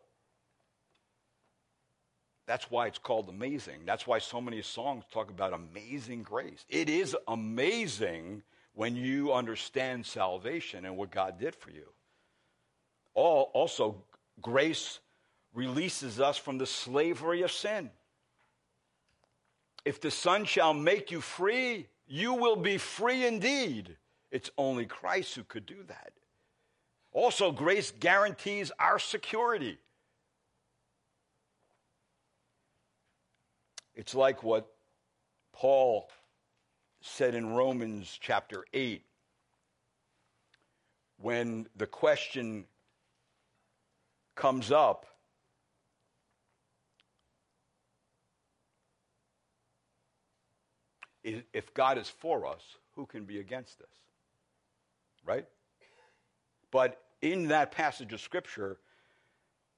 [2.46, 3.80] That's why it's called amazing.
[3.84, 6.64] That's why so many songs talk about amazing grace.
[6.70, 8.44] It is amazing
[8.74, 11.88] when you understand salvation and what God did for you.
[13.14, 14.02] All, also,
[14.40, 15.00] grace
[15.52, 17.90] releases us from the slavery of sin.
[19.84, 23.96] If the Son shall make you free, you will be free indeed.
[24.30, 26.12] It's only Christ who could do that.
[27.12, 29.78] Also, grace guarantees our security.
[33.94, 34.70] It's like what
[35.52, 36.08] Paul
[37.00, 39.04] said in Romans chapter 8
[41.18, 42.64] when the question
[44.34, 45.06] comes up
[51.52, 52.62] if God is for us,
[52.94, 53.88] who can be against us?
[55.24, 55.46] Right?
[56.70, 58.78] But in that passage of Scripture,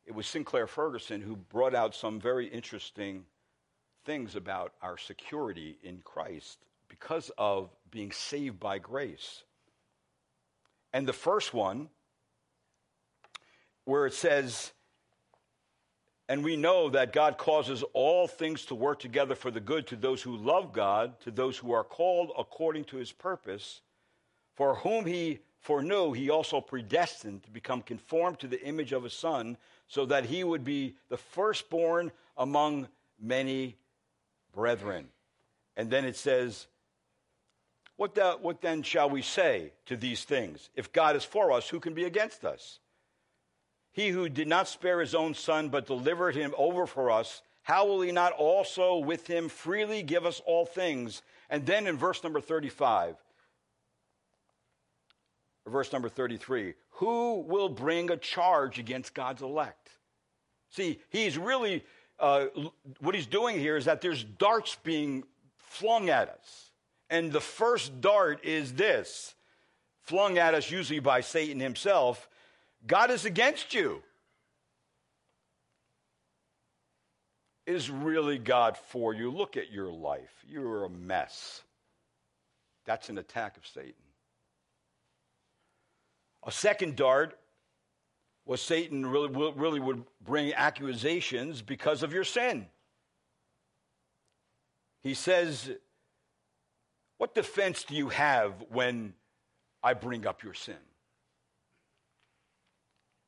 [0.06, 3.24] it was Sinclair Ferguson who brought out some very interesting
[4.04, 6.58] things about our security in Christ
[7.00, 9.42] because of being saved by grace.
[10.92, 11.88] And the first one,
[13.84, 14.72] where it says,
[16.28, 19.96] and we know that God causes all things to work together for the good to
[19.96, 23.80] those who love God, to those who are called according to his purpose,
[24.54, 29.12] for whom he foreknew, he also predestined to become conformed to the image of his
[29.12, 29.56] Son,
[29.88, 32.86] so that he would be the firstborn among
[33.20, 33.76] many
[34.52, 35.08] brethren.
[35.76, 36.68] And then it says,
[38.00, 40.70] what, the, what then shall we say to these things?
[40.74, 42.78] If God is for us, who can be against us?
[43.92, 47.84] He who did not spare his own son, but delivered him over for us, how
[47.86, 51.20] will he not also with him freely give us all things?
[51.50, 53.16] And then in verse number 35,
[55.68, 59.90] verse number 33, who will bring a charge against God's elect?
[60.70, 61.84] See, he's really,
[62.18, 62.46] uh,
[63.00, 65.24] what he's doing here is that there's darts being
[65.58, 66.69] flung at us.
[67.10, 69.34] And the first dart is this
[70.02, 72.28] flung at us usually by Satan himself
[72.86, 74.02] God is against you.
[77.66, 79.30] Is really God for you?
[79.30, 80.44] Look at your life.
[80.48, 81.62] You're a mess.
[82.86, 83.92] That's an attack of Satan.
[86.44, 87.38] A second dart
[88.46, 92.66] was Satan really, really would bring accusations because of your sin.
[95.02, 95.70] He says,
[97.20, 99.12] What defense do you have when
[99.82, 100.78] I bring up your sin?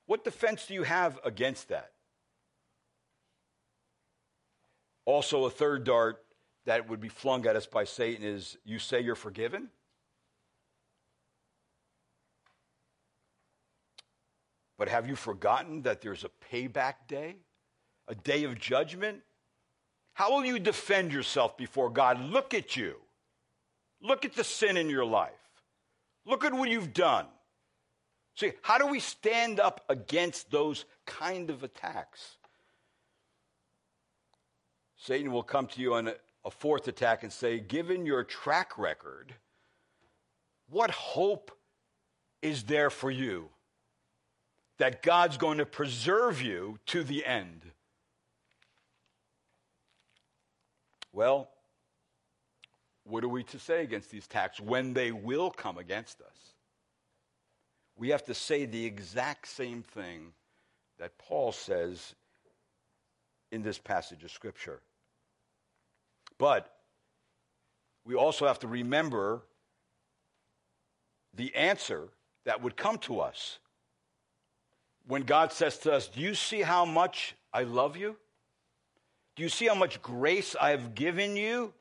[0.07, 1.93] What defense do you have against that?
[5.05, 6.25] Also, a third dart
[6.65, 9.69] that would be flung at us by Satan is you say you're forgiven?
[14.79, 17.37] But have you forgotten that there's a payback day,
[18.09, 19.21] a day of judgment?
[20.15, 22.19] How will you defend yourself before God?
[22.19, 22.97] Look at you.
[24.03, 25.31] Look at the sin in your life.
[26.27, 27.27] Look at what you've done.
[28.35, 32.37] See, how do we stand up against those kind of attacks?
[34.97, 39.35] Satan will come to you on a, fourth attack and say, Given your track record,
[40.69, 41.57] what hope
[42.41, 43.49] is there for you
[44.79, 47.63] that God's going to preserve you to the end?
[51.13, 51.51] Well,
[53.05, 56.53] what are we to say against these attacks when they will come against us?
[57.97, 60.33] we have to say the exact same thing
[60.99, 62.15] that Paul says
[63.51, 64.81] in this passage of Scripture.
[66.39, 66.75] But
[68.05, 69.43] we also have to remember
[71.35, 72.09] the answer
[72.45, 73.59] that would come to us
[75.07, 78.17] when God says to us, Do you see how much I love you?
[79.37, 81.73] Do you see how much grace I have given you?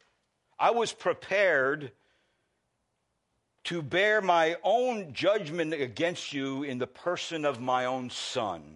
[0.62, 1.92] I was prepared
[3.64, 8.76] to bear my own judgment against you in the person of my own son.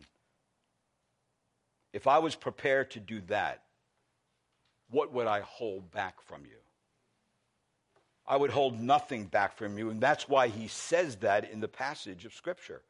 [1.93, 3.61] If I was prepared to do that,
[4.89, 6.57] what would I hold back from you?
[8.27, 9.91] I would hold nothing back from you.
[9.91, 12.81] And that's why he says that in the passage of Scripture.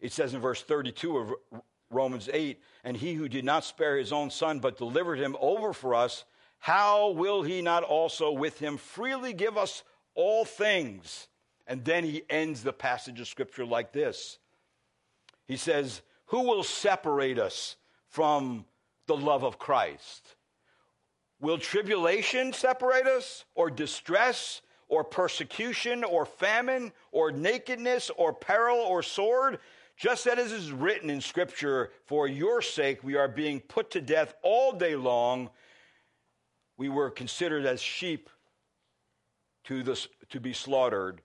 [0.00, 1.32] It says in verse 32 of
[1.88, 5.72] Romans 8, and he who did not spare his own son, but delivered him over
[5.72, 6.24] for us,
[6.64, 9.82] how will he not also with him freely give us
[10.14, 11.28] all things.
[11.66, 14.38] And then he ends the passage of scripture like this
[15.46, 17.76] He says, Who will separate us
[18.08, 18.64] from
[19.06, 20.36] the love of Christ?
[21.38, 29.02] Will tribulation separate us, or distress, or persecution, or famine, or nakedness, or peril, or
[29.02, 29.58] sword?
[29.98, 34.00] Just as it is written in Scripture, for your sake we are being put to
[34.00, 35.50] death all day long.
[36.76, 38.28] We were considered as sheep
[39.64, 41.20] to, the, to be slaughtered.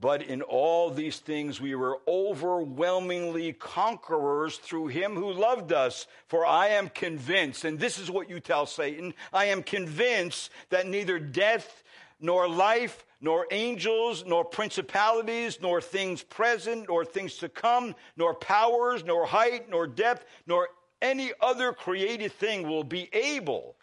[0.00, 6.06] But in all these things we were overwhelmingly conquerors through him who loved us.
[6.26, 10.86] For I am convinced, and this is what you tell Satan I am convinced that
[10.86, 11.84] neither death,
[12.18, 19.04] nor life, nor angels, nor principalities, nor things present, nor things to come, nor powers,
[19.04, 20.68] nor height, nor depth, nor
[21.02, 23.76] any other created thing will be able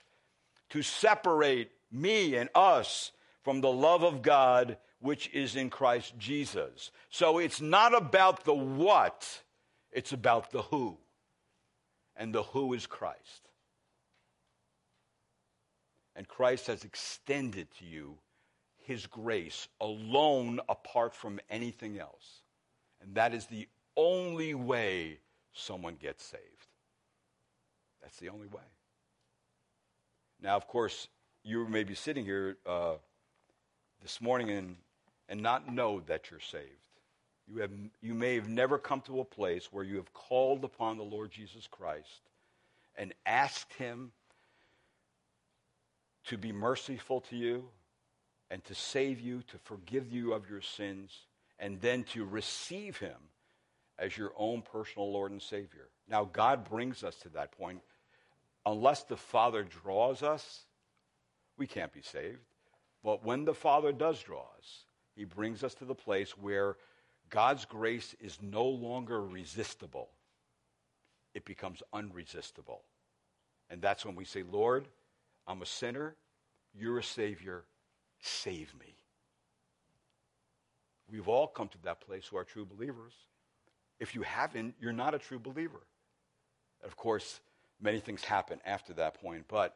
[0.69, 3.11] to separate me and us
[3.43, 6.91] from the love of God which is in Christ Jesus.
[7.09, 9.41] So it's not about the what,
[9.91, 10.97] it's about the who.
[12.15, 13.49] And the who is Christ.
[16.15, 18.17] And Christ has extended to you
[18.87, 22.41] his grace alone apart from anything else.
[23.01, 25.19] And that is the only way
[25.53, 26.43] someone gets saved.
[28.01, 28.63] That's the only way.
[30.41, 31.07] Now, of course,
[31.43, 32.95] you may be sitting here uh,
[34.01, 34.75] this morning and,
[35.29, 36.63] and not know that you're saved.
[37.47, 37.71] You, have,
[38.01, 41.31] you may have never come to a place where you have called upon the Lord
[41.31, 42.21] Jesus Christ
[42.95, 44.11] and asked Him
[46.25, 47.69] to be merciful to you
[48.51, 51.11] and to save you, to forgive you of your sins,
[51.57, 53.17] and then to receive Him
[53.97, 55.89] as your own personal Lord and Savior.
[56.09, 57.81] Now, God brings us to that point.
[58.67, 60.65] Unless the Father draws us,
[61.57, 62.41] we can't be saved.
[63.01, 64.83] But when the Father does draw us,
[65.15, 66.75] He brings us to the place where
[67.29, 70.09] God's grace is no longer resistible,
[71.33, 72.81] it becomes unresistible.
[73.69, 74.89] And that's when we say, Lord,
[75.47, 76.17] I'm a sinner,
[76.77, 77.63] you're a Savior,
[78.19, 78.97] save me.
[81.09, 83.13] We've all come to that place who are true believers.
[84.01, 85.83] If you haven't, you're not a true believer.
[86.83, 87.39] Of course,
[87.81, 89.75] many things happen after that point, but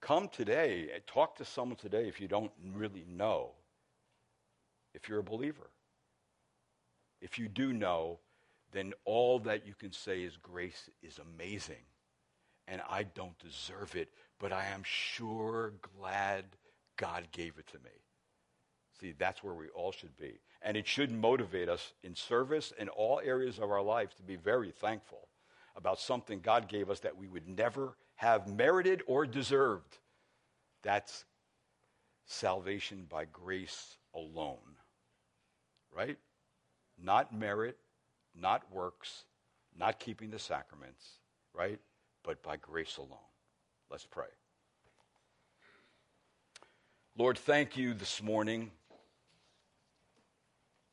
[0.00, 3.52] come today, talk to someone today if you don't really know
[4.94, 5.70] if you're a believer.
[7.20, 8.18] If you do know,
[8.72, 11.84] then all that you can say is grace is amazing.
[12.66, 14.08] And I don't deserve it,
[14.38, 16.44] but I am sure glad
[16.96, 17.90] God gave it to me.
[19.00, 20.40] See, that's where we all should be.
[20.62, 24.36] And it should motivate us in service in all areas of our life to be
[24.36, 25.28] very thankful
[25.76, 29.98] about something God gave us that we would never have merited or deserved.
[30.82, 31.24] That's
[32.26, 34.58] salvation by grace alone.
[35.94, 36.18] Right?
[37.02, 37.76] Not merit,
[38.34, 39.24] not works,
[39.78, 41.04] not keeping the sacraments,
[41.52, 41.80] right?
[42.22, 43.18] But by grace alone.
[43.90, 44.26] Let's pray.
[47.16, 48.70] Lord, thank you this morning.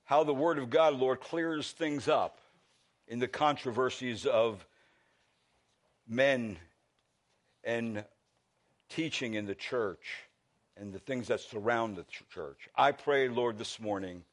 [0.03, 2.39] How the Word of God, Lord, clears things up
[3.07, 4.65] in the controversies of
[6.07, 6.57] men
[7.63, 8.03] and
[8.89, 10.27] teaching in the church
[10.77, 12.69] and the things that surround the church.
[12.75, 14.23] I pray, Lord, this morning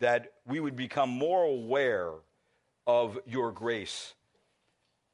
[0.00, 2.12] that we would become more aware
[2.86, 4.14] of your grace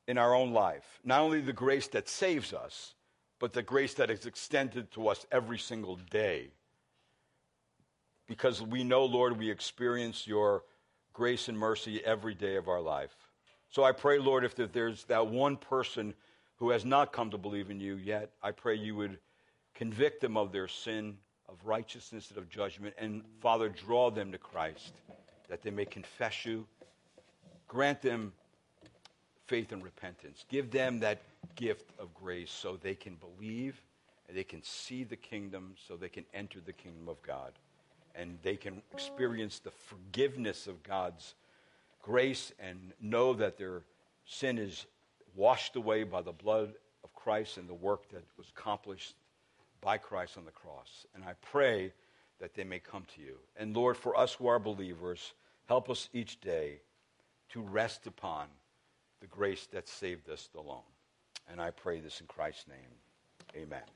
[0.06, 1.00] in our own life.
[1.04, 2.94] Not only the grace that saves us,
[3.38, 6.50] but the grace that is extended to us every single day.
[8.26, 10.62] Because we know, Lord, we experience your
[11.12, 13.21] grace and mercy every day of our life.
[13.72, 16.12] So I pray, Lord, if there's that one person
[16.56, 19.18] who has not come to believe in you yet, I pray you would
[19.74, 21.16] convict them of their sin,
[21.48, 24.92] of righteousness, and of judgment, and Father, draw them to Christ
[25.48, 26.66] that they may confess you.
[27.66, 28.34] Grant them
[29.46, 30.44] faith and repentance.
[30.50, 31.22] Give them that
[31.56, 33.82] gift of grace so they can believe
[34.28, 37.52] and they can see the kingdom, so they can enter the kingdom of God.
[38.14, 41.34] And they can experience the forgiveness of God's
[42.02, 43.82] grace and know that their
[44.26, 44.86] sin is
[45.34, 46.74] washed away by the blood
[47.04, 49.14] of Christ and the work that was accomplished
[49.80, 51.06] by Christ on the cross.
[51.14, 51.92] And I pray
[52.40, 53.36] that they may come to you.
[53.56, 55.32] And Lord, for us who are believers,
[55.66, 56.80] help us each day
[57.50, 58.46] to rest upon
[59.20, 60.80] the grace that saved us alone.
[61.50, 63.62] And I pray this in Christ's name.
[63.62, 63.92] Amen.